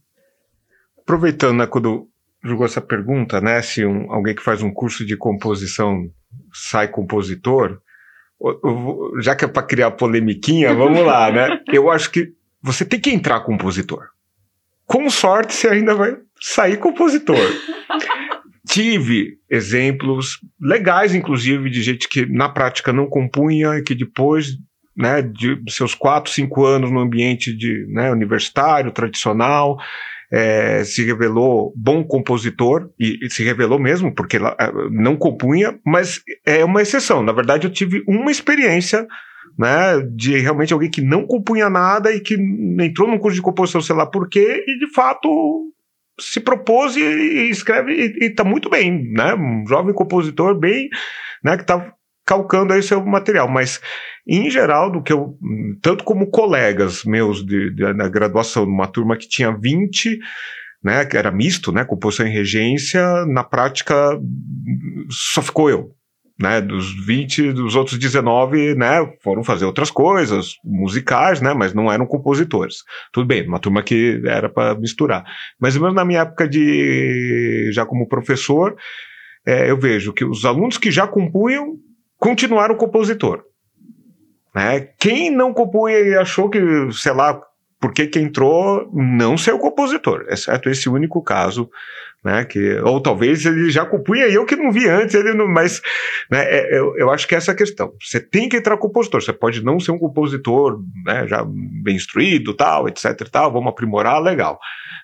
[0.99, 2.07] Aproveitando, né, quando
[2.43, 6.09] jogou essa pergunta, né, se um, alguém que faz um curso de composição
[6.53, 7.79] sai compositor,
[9.21, 11.61] já que é para criar polemiquinha, vamos lá, né?
[11.71, 14.09] Eu acho que você tem que entrar compositor.
[14.85, 17.37] Com sorte, você ainda vai sair compositor.
[18.67, 24.57] Tive exemplos legais, inclusive, de gente que na prática não compunha e que depois
[24.95, 29.77] né, de seus quatro, cinco anos no ambiente de, né, universitário, tradicional,
[30.31, 35.77] é, se revelou bom compositor, e, e, se revelou mesmo, porque ela, é, não compunha,
[35.85, 37.21] mas é uma exceção.
[37.21, 39.05] Na verdade, eu tive uma experiência
[39.57, 42.35] né, de realmente alguém que não compunha nada e que
[42.79, 45.71] entrou num curso de composição, sei lá por quê, e de fato
[46.19, 49.33] se propôs e, e escreve e, está muito bem, né?
[49.35, 50.89] Um jovem compositor bem,
[51.43, 51.93] né, que está
[52.25, 53.79] calcando aí seu material, mas
[54.27, 55.37] em geral, do que eu,
[55.81, 60.17] tanto como colegas meus de, de, na graduação, uma turma que tinha 20,
[60.83, 64.19] né, que era misto, né, composição em regência, na prática
[65.09, 65.95] só ficou eu.
[66.37, 71.91] Né, dos 20, dos outros 19, né, foram fazer outras coisas, musicais, né, mas não
[71.91, 72.77] eram compositores.
[73.11, 75.23] Tudo bem, uma turma que era para misturar.
[75.59, 78.75] Mas mesmo na minha época de já como professor,
[79.45, 81.77] é, eu vejo que os alunos que já compunham
[82.17, 83.43] continuaram compositor.
[84.53, 84.89] Né?
[84.99, 86.59] Quem não compunha e achou que,
[86.91, 87.39] sei lá,
[87.79, 91.69] por que entrou, não ser o compositor, exceto esse único caso
[92.25, 92.43] né?
[92.43, 95.79] Que, ou talvez ele já compunha e eu que não vi antes, ele não, mas
[96.31, 97.93] né, é, eu, eu acho que essa é a questão.
[98.01, 102.55] Você tem que entrar compositor, você pode não ser um compositor né, já bem instruído,
[102.55, 104.59] tal, etc tal, vamos aprimorar, legal.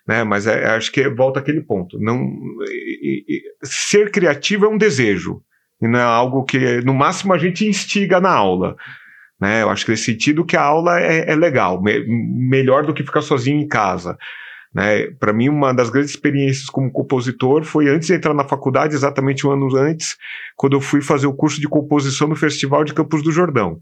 [0.07, 1.99] Né, mas é, acho que volta aquele ponto.
[1.99, 2.28] Não,
[2.67, 5.43] e, e, ser criativo é um desejo,
[5.80, 8.76] e não é algo que, no máximo, a gente instiga na aula.
[9.39, 12.95] Né, eu acho que nesse sentido que a aula é, é legal, me, melhor do
[12.95, 14.17] que ficar sozinho em casa.
[14.74, 15.07] Né?
[15.19, 19.45] Para mim, uma das grandes experiências como compositor foi antes de entrar na faculdade, exatamente
[19.45, 20.15] um ano antes,
[20.55, 23.80] quando eu fui fazer o curso de composição no Festival de Campos do Jordão.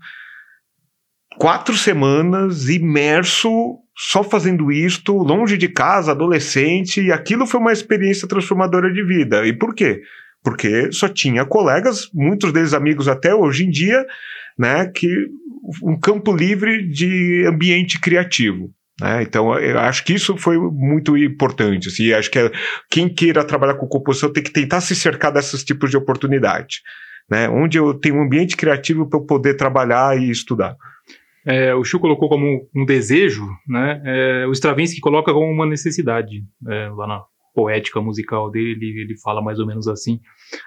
[1.38, 8.28] Quatro semanas imerso, só fazendo isto, longe de casa, adolescente, e aquilo foi uma experiência
[8.28, 9.46] transformadora de vida.
[9.46, 10.02] E por quê?
[10.44, 14.06] Porque só tinha colegas, muitos deles amigos até hoje em dia,
[14.58, 15.08] né, que
[15.84, 18.72] um campo livre de ambiente criativo.
[19.00, 19.24] Né?
[19.24, 21.88] Então, eu acho que isso foi muito importante.
[21.88, 22.52] Assim, acho que é,
[22.90, 26.82] quem queira trabalhar com composição tem que tentar se cercar desses tipos de oportunidade.
[27.30, 27.48] Né?
[27.50, 30.76] Onde eu tenho um ambiente criativo para eu poder trabalhar e estudar.
[31.46, 34.02] É, o Chu colocou como um desejo, né?
[34.06, 37.24] É, o Stravinsky coloca como uma necessidade é, lá na
[37.56, 40.20] poética musical dele, ele fala mais ou menos assim: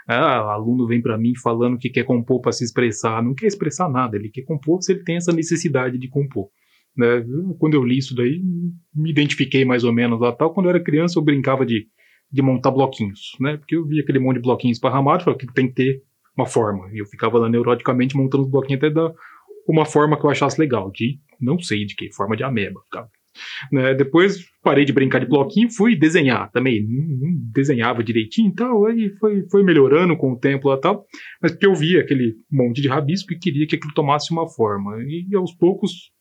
[0.09, 3.89] ah, aluno vem para mim falando que quer compor para se expressar, não quer expressar
[3.89, 6.49] nada, ele quer compor se ele tem essa necessidade de compor.
[6.97, 7.24] Né?
[7.59, 8.43] Quando eu li isso daí,
[8.95, 10.53] me identifiquei mais ou menos lá tal.
[10.53, 11.86] Quando eu era criança, eu brincava de,
[12.30, 13.57] de montar bloquinhos, né?
[13.57, 16.03] Porque eu via aquele monte de bloquinhos esparramados, falava que tem que ter
[16.36, 16.90] uma forma.
[16.93, 19.12] E eu ficava lá neuroticamente montando os bloquinhos até dar
[19.66, 22.80] uma forma que eu achasse legal, de não sei de que, forma de ameba.
[22.84, 23.11] Ficava.
[23.70, 23.95] Né?
[23.95, 26.86] Depois parei de brincar de bloquinho, fui desenhar também.
[27.53, 31.07] Desenhava direitinho e tal, aí foi, foi melhorando com o tempo lá tal.
[31.40, 35.03] Mas porque eu via aquele monte de rabisco e queria que aquilo tomasse uma forma.
[35.03, 36.12] E aos poucos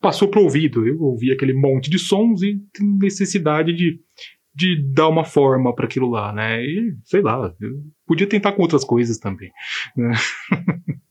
[0.00, 0.86] passou para o ouvido.
[0.86, 2.60] Eu ouvi aquele monte de sons e
[3.00, 4.00] necessidade de,
[4.54, 6.62] de dar uma forma para aquilo lá, né?
[6.64, 9.50] E sei lá, eu podia tentar com outras coisas também.
[9.96, 10.12] Né?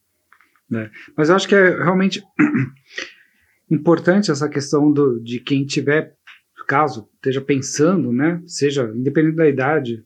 [0.70, 2.22] É, mas eu acho que é realmente
[3.72, 6.14] importante essa questão do, de quem tiver,
[6.68, 8.44] caso esteja pensando, né?
[8.46, 10.04] Seja independente da idade,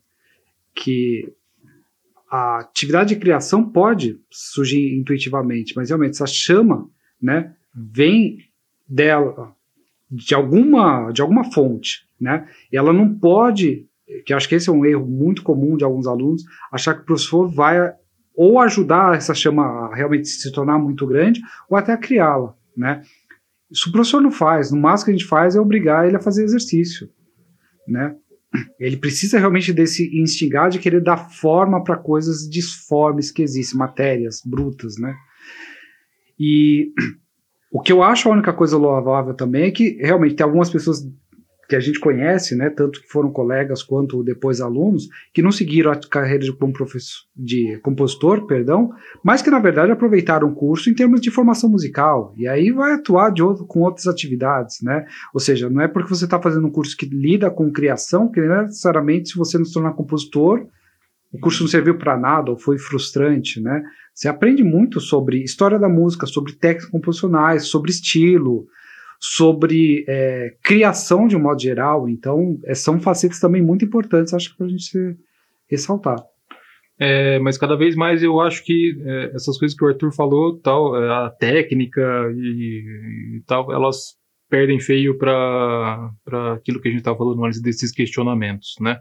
[0.72, 1.34] que
[2.30, 6.88] a atividade de criação pode surgir intuitivamente, mas realmente essa chama,
[7.20, 8.38] né, vem
[8.92, 9.54] dela
[10.10, 12.46] de alguma de alguma fonte, né?
[12.70, 13.86] Ela não pode,
[14.26, 17.06] que acho que esse é um erro muito comum de alguns alunos, achar que o
[17.06, 17.94] professor vai
[18.34, 23.02] ou ajudar essa chama a realmente se tornar muito grande, ou até criá-la, né?
[23.70, 26.20] Isso o professor não faz, no máximo que a gente faz é obrigar ele a
[26.20, 27.08] fazer exercício,
[27.88, 28.14] né?
[28.78, 34.42] Ele precisa realmente desse instigar de querer dar forma para coisas disformes que existem, matérias
[34.44, 35.14] brutas, né?
[36.38, 36.92] E
[37.72, 41.02] o que eu acho a única coisa louvável também é que realmente tem algumas pessoas
[41.72, 45.90] que a gente conhece, né, tanto que foram colegas quanto depois alunos, que não seguiram
[45.90, 48.90] a carreira de, professor, de compositor, perdão,
[49.24, 52.92] mas que na verdade aproveitaram o curso em termos de formação musical e aí vai
[52.92, 55.06] atuar outro, com outras atividades, né?
[55.32, 58.40] Ou seja, não é porque você está fazendo um curso que lida com criação que
[58.42, 60.66] necessariamente se você não se tornar compositor
[61.32, 63.82] o curso não serviu para nada ou foi frustrante, né?
[64.14, 68.66] Você aprende muito sobre história da música, sobre técnicas composicionais, sobre estilo,
[69.18, 72.08] sobre é, criação de um modo geral.
[72.08, 75.16] Então, é, são facetas também muito importantes, acho que para a gente
[75.70, 76.22] ressaltar.
[76.98, 80.58] É, mas cada vez mais eu acho que é, essas coisas que o Arthur falou,
[80.58, 84.16] tal, é, a técnica e, e tal, elas
[84.52, 86.12] perdem feio para
[86.52, 89.00] aquilo que a gente estava falando antes desses questionamentos, né?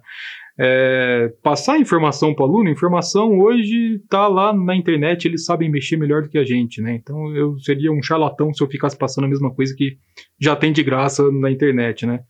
[0.57, 5.97] É, passar informação para o aluno, informação hoje está lá na internet, eles sabem mexer
[5.97, 6.93] melhor do que a gente, né?
[6.95, 9.97] Então eu seria um charlatão se eu ficasse passando a mesma coisa que
[10.39, 12.21] já tem de graça na internet, né?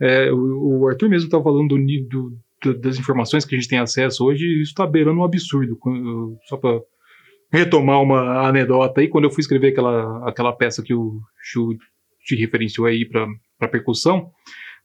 [0.00, 3.80] É, o, o, Arthur mesmo estava falando do, do, das informações que a gente tem
[3.80, 5.76] acesso hoje, isso está beirando um absurdo.
[6.44, 6.78] Só para
[7.52, 11.76] retomar uma anedota aí, quando eu fui escrever aquela, aquela peça que o Chu
[12.24, 14.30] te referenciou aí para percussão,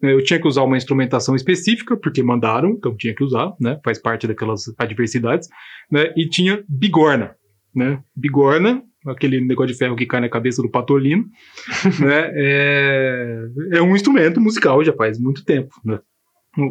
[0.01, 3.79] né, eu tinha que usar uma instrumentação específica, porque mandaram, então tinha que usar, né?
[3.83, 5.47] Faz parte daquelas adversidades,
[5.89, 6.13] né?
[6.17, 7.35] E tinha bigorna,
[7.73, 8.01] né?
[8.15, 11.25] Bigorna, aquele negócio de ferro que cai na cabeça do patolino,
[12.01, 12.31] né?
[12.33, 13.39] É,
[13.73, 15.99] é um instrumento musical já faz muito tempo, né?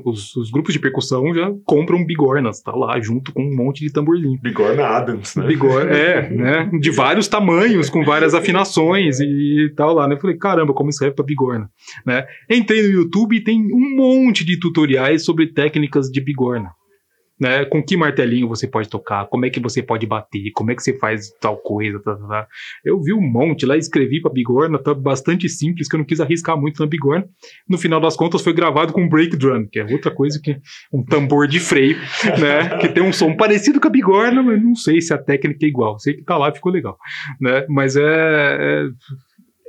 [0.05, 3.93] Os, os, grupos de percussão já compram bigornas, tá lá, junto com um monte de
[3.93, 4.39] tamborzinho.
[4.41, 5.47] Bigorna Adams, né?
[5.47, 6.70] Bigorna, é, né?
[6.80, 10.14] De vários tamanhos, com várias afinações e tal lá, né?
[10.14, 11.68] Eu falei, caramba, como serve pra bigorna,
[12.07, 12.24] né?
[12.49, 16.70] Entrei no YouTube e tem um monte de tutoriais sobre técnicas de bigorna
[17.43, 17.64] né?
[17.64, 20.82] Com que martelinho você pode tocar, como é que você pode bater, como é que
[20.82, 22.47] você faz tal coisa, tá, tá, tá.
[22.84, 26.20] Eu vi um monte lá, escrevi pra bigorna, tá bastante simples, que eu não quis
[26.20, 27.28] arriscar muito na bigorna.
[27.68, 30.57] No final das contas foi gravado com break drum, que é outra coisa que
[30.93, 31.97] um tambor de freio,
[32.38, 32.78] né?
[32.78, 35.68] Que tem um som parecido com a bigorna, mas não sei se a técnica é
[35.68, 35.99] igual.
[35.99, 36.97] Sei que tá lá, ficou legal,
[37.40, 37.66] né?
[37.68, 38.88] Mas é, é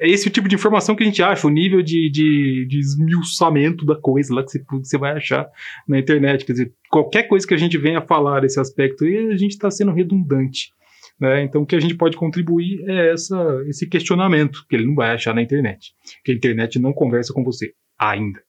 [0.03, 2.77] é esse o tipo de informação que a gente acha, o nível de, de, de
[2.77, 5.49] esmiuçamento da coisa lá que você, que você vai achar
[5.87, 6.45] na internet.
[6.45, 9.93] Quer dizer, qualquer coisa que a gente venha falar desse aspecto, a gente está sendo
[9.93, 10.73] redundante.
[11.17, 11.43] Né?
[11.43, 15.11] Então, o que a gente pode contribuir é essa, esse questionamento, que ele não vai
[15.11, 15.93] achar na internet.
[16.25, 18.43] Que a internet não conversa com você ainda.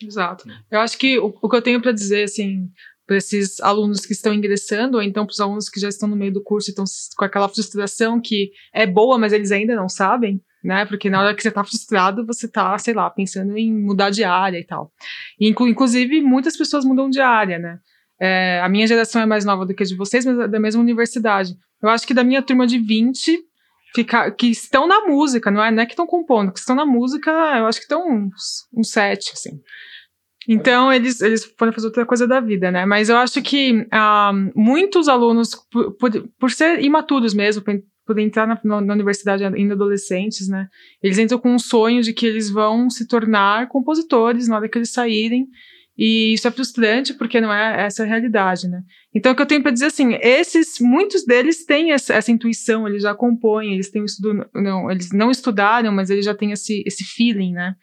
[0.00, 0.48] Exato.
[0.70, 2.68] Eu acho que o, o que eu tenho para dizer, assim,
[3.04, 6.14] para esses alunos que estão ingressando, ou então para os alunos que já estão no
[6.14, 6.84] meio do curso e estão
[7.16, 10.84] com aquela frustração que é boa, mas eles ainda não sabem, né?
[10.84, 14.24] Porque na hora que você tá frustrado, você tá, sei lá, pensando em mudar de
[14.24, 14.92] área e tal.
[15.38, 17.78] E, inclusive, muitas pessoas mudam de área, né?
[18.20, 20.60] É, a minha geração é mais nova do que a de vocês, mas é da
[20.60, 21.56] mesma universidade.
[21.82, 23.38] Eu acho que da minha turma de 20,
[23.94, 26.84] fica, que estão na música, não é, não é que estão compondo, que estão na
[26.84, 29.60] música, eu acho que estão uns, uns sete, assim.
[30.48, 32.84] Então, eles, eles podem fazer outra coisa da vida, né?
[32.84, 37.62] Mas eu acho que ah, muitos alunos, por, por, por ser imaturos mesmo,
[38.06, 40.68] poder entrar na, na, universidade ainda adolescentes, né?
[41.02, 44.78] Eles entram com um sonho de que eles vão se tornar compositores na hora que
[44.78, 45.46] eles saírem.
[45.96, 48.82] E isso é frustrante porque não é essa a realidade, né?
[49.14, 52.88] Então, o que eu tenho para dizer assim, esses, muitos deles têm essa, essa, intuição,
[52.88, 56.82] eles já compõem, eles têm estudo, não, eles não estudaram, mas eles já têm esse,
[56.86, 57.74] esse feeling, né?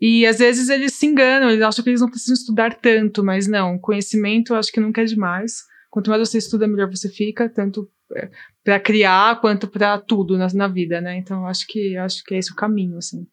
[0.00, 3.46] E às vezes eles se enganam, eles acham que eles não precisam estudar tanto, mas
[3.46, 5.62] não, conhecimento eu acho que nunca é demais.
[5.90, 8.30] Quanto mais você estuda, melhor você fica, tanto é,
[8.66, 11.16] para criar quanto para tudo na, na, vida, né?
[11.16, 13.24] Então acho que acho que é esse o caminho, assim.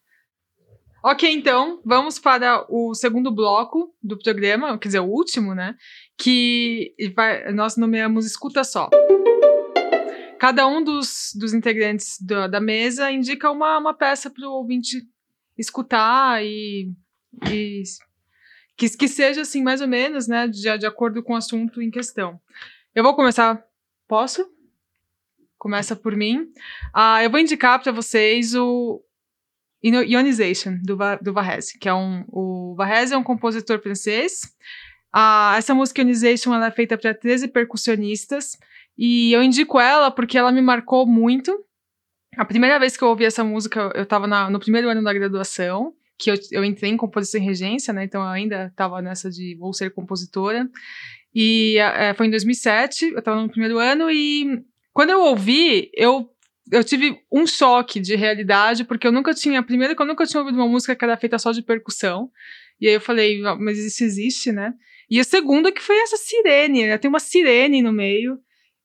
[1.04, 5.76] Ok, então vamos para o segundo bloco do programa, quer dizer, o último, né?
[6.16, 8.92] Que vai, nós nomeamos Escuta Só.
[10.38, 15.02] Cada um dos, dos integrantes da, da mesa indica uma, uma peça para o ouvinte
[15.58, 16.94] escutar e,
[17.50, 17.82] e
[18.78, 21.90] que, que seja assim, mais ou menos, né, de, de acordo com o assunto em
[21.90, 22.40] questão.
[22.94, 23.66] Eu vou começar.
[24.08, 24.54] Posso?
[25.64, 26.42] Começa por mim.
[26.94, 29.02] Uh, eu vou indicar para vocês o
[29.82, 32.26] Ionization, do, do Varese, que é um.
[32.28, 34.42] O Varese é um compositor francês.
[35.16, 38.58] Uh, essa música Ionization ela é feita para 13 percussionistas.
[38.98, 41.58] E eu indico ela porque ela me marcou muito.
[42.36, 45.94] A primeira vez que eu ouvi essa música, eu estava no primeiro ano da graduação,
[46.20, 48.04] que eu, eu entrei em composição e regência, né?
[48.04, 50.70] Então eu ainda estava nessa de vou ser compositora.
[51.34, 54.62] E é, foi em 2007, eu estava no primeiro ano, e
[54.94, 56.30] quando eu ouvi, eu,
[56.72, 59.64] eu tive um choque de realidade, porque eu nunca tinha.
[59.64, 62.30] Primeiro, que eu nunca tinha ouvido uma música que era feita só de percussão.
[62.80, 64.74] E aí eu falei, mas isso existe, né?
[65.10, 66.98] E a segunda que foi essa sirene, né?
[66.98, 68.38] tem uma sirene no meio.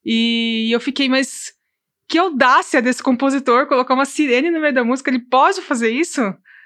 [0.04, 1.52] E eu fiquei, mas
[2.08, 6.22] que audácia desse compositor colocar uma sirene no meio da música, ele pode fazer isso?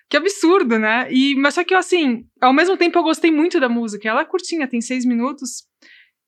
[0.09, 1.09] Que absurdo, né?
[1.11, 4.09] E, mas só que, assim, ao mesmo tempo eu gostei muito da música.
[4.09, 5.65] Ela é curtinha, tem seis minutos.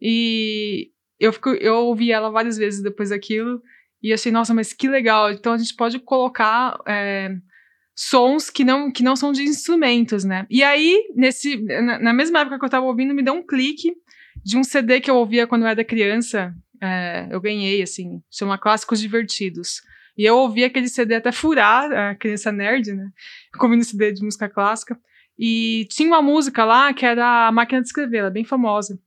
[0.01, 0.91] E
[1.25, 3.62] eu, fico, eu ouvi ela várias vezes depois daquilo
[4.03, 5.31] e achei, nossa, mas que legal.
[5.31, 7.35] Então a gente pode colocar é,
[7.97, 10.47] sons que não, que não são de instrumentos, né?
[10.51, 13.95] E aí, nesse, na, na, mesma época que eu tava ouvindo, me deu um clique
[14.45, 16.55] de um CD que eu ouvia quando eu era criança.
[16.83, 19.81] É, eu ganhei, assim, chama Clássicos Divertidos.
[20.18, 23.09] E eu ouvi aquele CD até furar, a criança nerd, né?
[23.59, 24.99] Ouvindo CD de música clássica.
[25.39, 28.99] E tinha uma música lá que era a Máquina de Escrever, ela é bem famosa.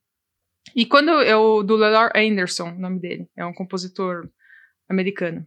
[0.75, 1.63] E quando eu.
[1.63, 3.27] do Leonard Anderson, o nome dele.
[3.35, 4.29] É um compositor
[4.89, 5.45] americano,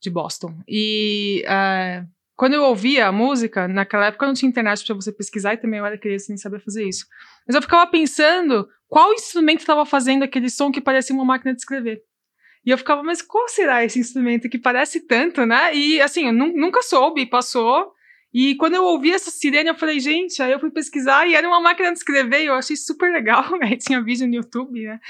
[0.00, 0.58] de Boston.
[0.68, 1.44] E.
[1.46, 2.08] Uh,
[2.40, 5.78] quando eu ouvia a música, naquela época não tinha internet para você pesquisar e também
[5.78, 7.04] eu era criança nem sabia fazer isso.
[7.46, 11.60] Mas eu ficava pensando qual instrumento estava fazendo aquele som que parecia uma máquina de
[11.60, 12.02] escrever.
[12.64, 15.74] E eu ficava, mas qual será esse instrumento que parece tanto, né?
[15.74, 17.92] E assim, eu nunca soube, passou.
[18.32, 21.46] E quando eu ouvi essa sirene, eu falei, gente, aí eu fui pesquisar e era
[21.48, 23.44] uma máquina de escrever, e eu achei super legal.
[23.60, 25.00] Aí tinha vídeo no YouTube, né?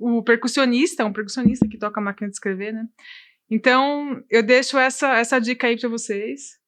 [0.00, 2.86] O, o percussionista, um percussionista que toca a máquina de escrever, né?
[3.50, 6.58] Então, eu deixo essa, essa dica aí para vocês.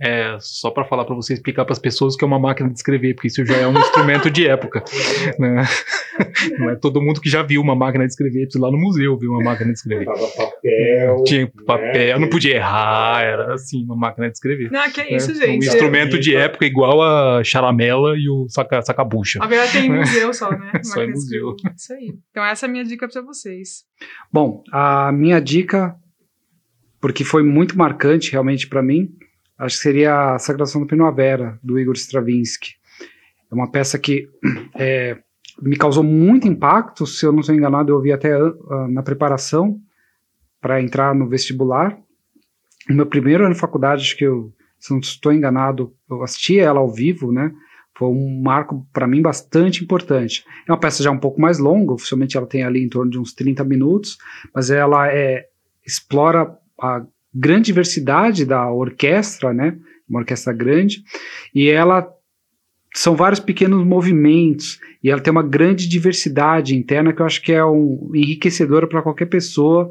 [0.00, 2.76] É, só para falar para você explicar para as pessoas que é uma máquina de
[2.76, 4.84] escrever, porque isso já é um instrumento de época.
[5.38, 5.62] Né?
[6.58, 9.16] Não é todo mundo que já viu uma máquina de escrever, precisa lá no museu
[9.16, 10.04] viu uma máquina de escrever.
[10.04, 11.24] Tava papel.
[11.24, 12.18] Tinha papel, né?
[12.18, 14.70] não podia errar, era assim, uma máquina de escrever.
[14.70, 15.66] Não, que é É, isso, Um gente.
[15.66, 19.38] instrumento de época igual a charamela e o saca, sacabucha.
[19.42, 20.72] A verdade tem em museu só, né?
[20.82, 21.50] Só em Máquina de museu.
[21.54, 21.76] escrever.
[21.76, 22.14] Isso aí.
[22.30, 23.84] Então essa é a minha dica pra vocês.
[24.32, 25.94] Bom, a minha dica,
[27.00, 29.08] porque foi muito marcante realmente para mim,
[29.58, 32.74] acho que seria a Sagração da Primavera, do Igor Stravinsky.
[33.50, 34.28] É uma peça que
[34.76, 35.18] é,
[35.60, 39.80] me causou muito impacto, se eu não estou enganado, eu ouvi até ah, na preparação
[40.60, 41.98] para entrar no vestibular.
[42.88, 46.58] No meu primeiro ano de faculdade, acho que eu, se não estou enganado, eu assisti
[46.58, 47.52] ela ao vivo, né?
[47.96, 50.44] Foi um marco para mim bastante importante.
[50.66, 53.18] É uma peça já um pouco mais longa, oficialmente ela tem ali em torno de
[53.18, 54.16] uns 30 minutos,
[54.54, 55.48] mas ela é,
[55.84, 57.04] explora a
[57.34, 59.76] grande diversidade da orquestra, né?
[60.08, 61.02] Uma orquestra grande,
[61.54, 62.08] e ela
[62.94, 67.52] são vários pequenos movimentos e ela tem uma grande diversidade interna que eu acho que
[67.52, 69.90] é um enriquecedora para qualquer pessoa,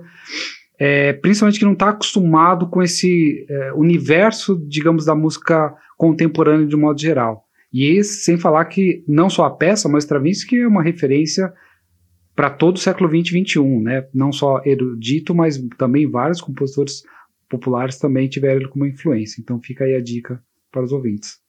[0.79, 6.75] é, principalmente que não está acostumado com esse é, universo, digamos, da música contemporânea de
[6.75, 7.43] um modo geral.
[7.71, 11.51] E esse, sem falar que não só a peça, mas Stravinsky é uma referência
[12.35, 14.07] para todo o século 20 e 21, né?
[14.13, 17.03] Não só erudito, mas também vários compositores
[17.49, 19.41] populares também tiveram ele como influência.
[19.41, 21.39] Então fica aí a dica para os ouvintes.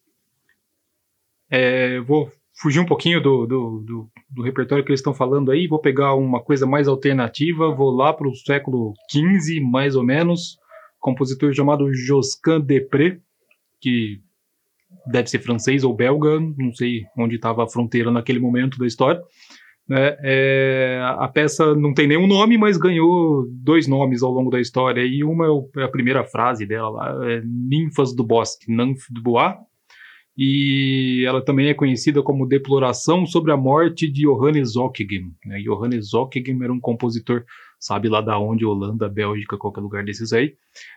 [1.51, 2.31] É, vou
[2.61, 6.15] fugir um pouquinho do, do, do, do repertório que eles estão falando aí, vou pegar
[6.15, 10.59] uma coisa mais alternativa, vou lá para o século XV, mais ou menos,
[10.99, 13.19] compositor chamado Josquin Després,
[13.81, 14.21] que
[15.07, 19.23] deve ser francês ou belga, não sei onde estava a fronteira naquele momento da história.
[19.89, 20.17] Né?
[20.23, 25.03] É, a peça não tem nenhum nome, mas ganhou dois nomes ao longo da história.
[25.05, 29.23] E uma é, é a primeira frase dela lá, é Ninfas do Bosque, Nymphe du
[29.23, 29.55] Bois.
[30.41, 35.33] E ela também é conhecida como Deploração sobre a morte de Johannes Ockeghem.
[35.45, 35.59] Né?
[35.63, 37.45] Johannes Ockeghem era um compositor,
[37.79, 40.55] sabe lá da onde, Holanda, Bélgica, qualquer lugar desses aí,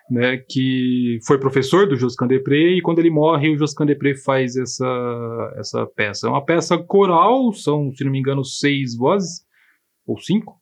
[0.09, 0.37] né?
[0.49, 5.53] que foi professor do Josquin Després e quando ele morre, o Josquin Després faz essa,
[5.57, 6.27] essa peça.
[6.27, 9.45] É uma peça coral, são, se não me engano, seis vozes,
[10.05, 10.59] ou cinco,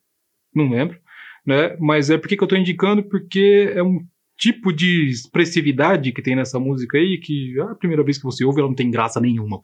[0.53, 0.97] não lembro,
[1.45, 1.77] né?
[1.79, 3.03] mas é por que eu estou indicando?
[3.03, 3.99] Porque é um
[4.37, 8.59] tipo de expressividade que tem nessa música aí, que a primeira vez que você ouve
[8.59, 9.59] ela não tem graça nenhuma,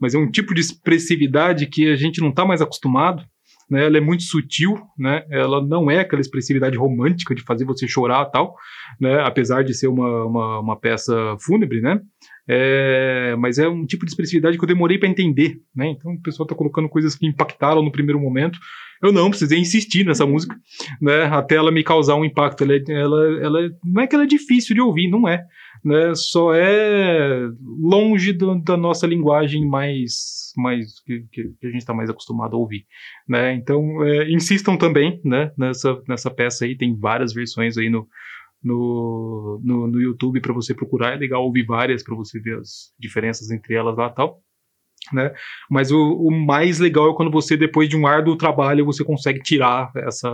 [0.00, 3.24] mas é um tipo de expressividade que a gente não está mais acostumado,
[3.70, 3.86] né?
[3.86, 5.24] Ela é muito sutil, né?
[5.30, 8.54] Ela não é aquela expressividade romântica de fazer você chorar tal,
[9.00, 9.20] né?
[9.20, 12.00] Apesar de ser uma, uma, uma peça fúnebre, né?
[12.46, 15.88] É, mas é um tipo de expressividade que eu demorei para entender, né?
[15.88, 18.58] Então o pessoal tá colocando coisas que impactaram no primeiro momento.
[19.02, 20.54] Eu não, precisei insistir nessa música,
[21.00, 21.24] né?
[21.24, 22.64] Até ela me causar um impacto.
[22.64, 25.42] Ela, é- ela, ela não é que ela é difícil de ouvir, não é,
[25.84, 26.14] né?
[26.14, 27.48] Só é
[27.80, 32.58] longe do- da nossa linguagem mais, mais que, que a gente está mais acostumado a
[32.58, 32.86] ouvir,
[33.28, 33.54] né?
[33.54, 35.52] Então é, insistam também, né?
[35.58, 38.08] Nessa, nessa peça aí tem várias versões aí no
[38.62, 41.14] no, no, no YouTube para você procurar.
[41.14, 44.43] É legal ouvir várias para você ver as diferenças entre elas lá tal.
[45.12, 45.32] Né?
[45.70, 49.40] Mas o, o mais legal é quando você, depois de um árduo trabalho, você consegue
[49.40, 50.30] tirar essa,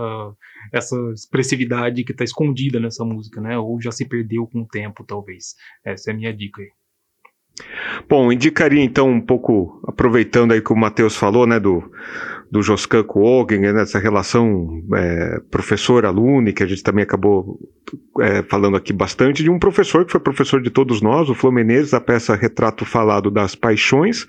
[0.71, 3.57] essa expressividade que está escondida nessa música, né?
[3.57, 5.55] Ou já se perdeu com o tempo, talvez.
[5.83, 6.69] Essa é a minha dica aí.
[8.07, 11.83] Bom, indicaria então um pouco, aproveitando aí que o Matheus falou, né, do,
[12.49, 17.59] do Joscan com Ogen, né, essa relação é, professor-aluno, que a gente também acabou
[18.19, 21.51] é, falando aqui bastante, de um professor que foi professor de todos nós, o Flô
[21.51, 24.27] Menezes, a peça Retrato Falado das Paixões,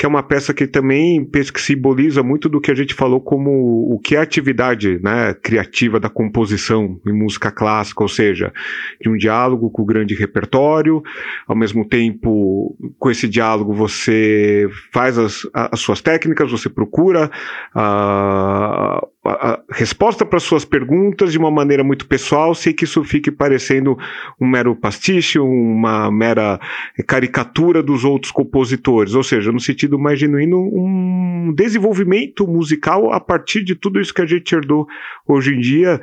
[0.00, 3.50] que é uma peça que também que simboliza muito do que a gente falou como
[3.92, 8.50] o que é a atividade né, criativa da composição em música clássica, ou seja,
[8.98, 11.02] de um diálogo com o grande repertório,
[11.46, 17.30] ao mesmo tempo, com esse diálogo, você faz as, as suas técnicas, você procura
[17.74, 22.84] a, a, a resposta para as suas perguntas de uma maneira muito pessoal, sem que
[22.84, 23.98] isso fique parecendo
[24.40, 26.58] um mero pastiche, uma mera
[27.06, 33.62] caricatura dos outros compositores, ou seja, no sentido mais genuíno, um desenvolvimento musical a partir
[33.62, 34.86] de tudo isso que a gente herdou
[35.26, 36.00] hoje em dia,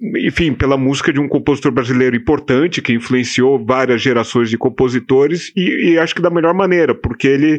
[0.00, 5.92] enfim, pela música de um compositor brasileiro importante, que influenciou várias gerações de compositores, e,
[5.92, 7.58] e acho que da melhor maneira, porque ele,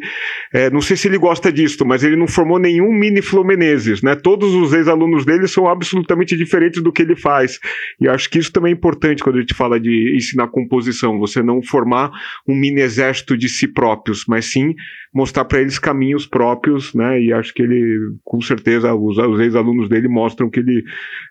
[0.54, 4.02] é, não sei se ele gosta disso, mas ele não formou nenhum mini Flo Menezes,
[4.02, 4.16] né?
[4.16, 7.60] Todos os ex-alunos dele são absolutamente diferentes do que ele faz,
[8.00, 11.42] e acho que isso também é importante quando a gente fala de ensinar composição, você
[11.42, 12.12] não formar
[12.47, 14.76] um mini exército de si próprios, mas sim
[15.14, 17.22] mostrar para eles caminhos próprios, né?
[17.22, 20.84] E acho que ele, com certeza, os, os ex-alunos dele mostram que ele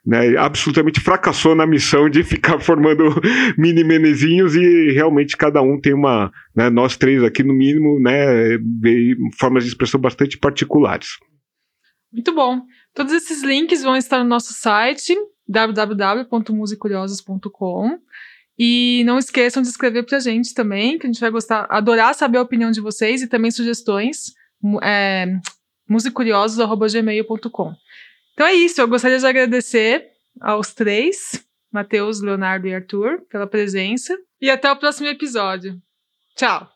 [0.04, 3.04] né, absolutamente fracassou na missão de ficar formando
[3.58, 8.58] mini menezinhos e realmente cada um tem uma, né, nós três aqui no mínimo, né,
[9.38, 11.08] formas de expressão bastante particulares.
[12.12, 12.62] Muito bom.
[12.94, 15.14] Todos esses links vão estar no nosso site
[15.46, 17.98] www.musicuriosos.com
[18.58, 22.38] e não esqueçam de escrever pra gente também, que a gente vai gostar, adorar saber
[22.38, 24.32] a opinião de vocês e também sugestões.
[24.82, 25.26] É,
[25.88, 27.72] musicuriosos.gmail.com.
[28.34, 30.06] Então é isso, eu gostaria de agradecer
[30.40, 34.16] aos três, Matheus, Leonardo e Arthur, pela presença.
[34.40, 35.80] E até o próximo episódio.
[36.36, 36.68] Tchau!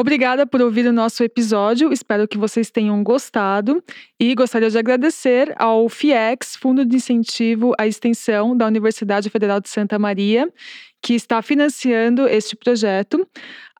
[0.00, 3.82] Obrigada por ouvir o nosso episódio, espero que vocês tenham gostado
[4.18, 9.68] e gostaria de agradecer ao FIEX, Fundo de Incentivo à Extensão da Universidade Federal de
[9.68, 10.48] Santa Maria,
[11.02, 13.26] que está financiando este projeto.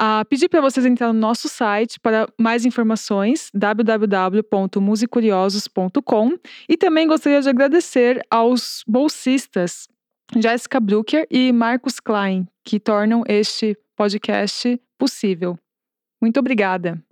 [0.01, 6.39] Uh, pedir para vocês entrar no nosso site para mais informações, www.musicuriosos.com
[6.69, 9.89] e também gostaria de agradecer aos bolsistas
[10.37, 15.59] Jéssica Brucker e Marcos Klein, que tornam este podcast possível.
[16.21, 17.03] Muito obrigada.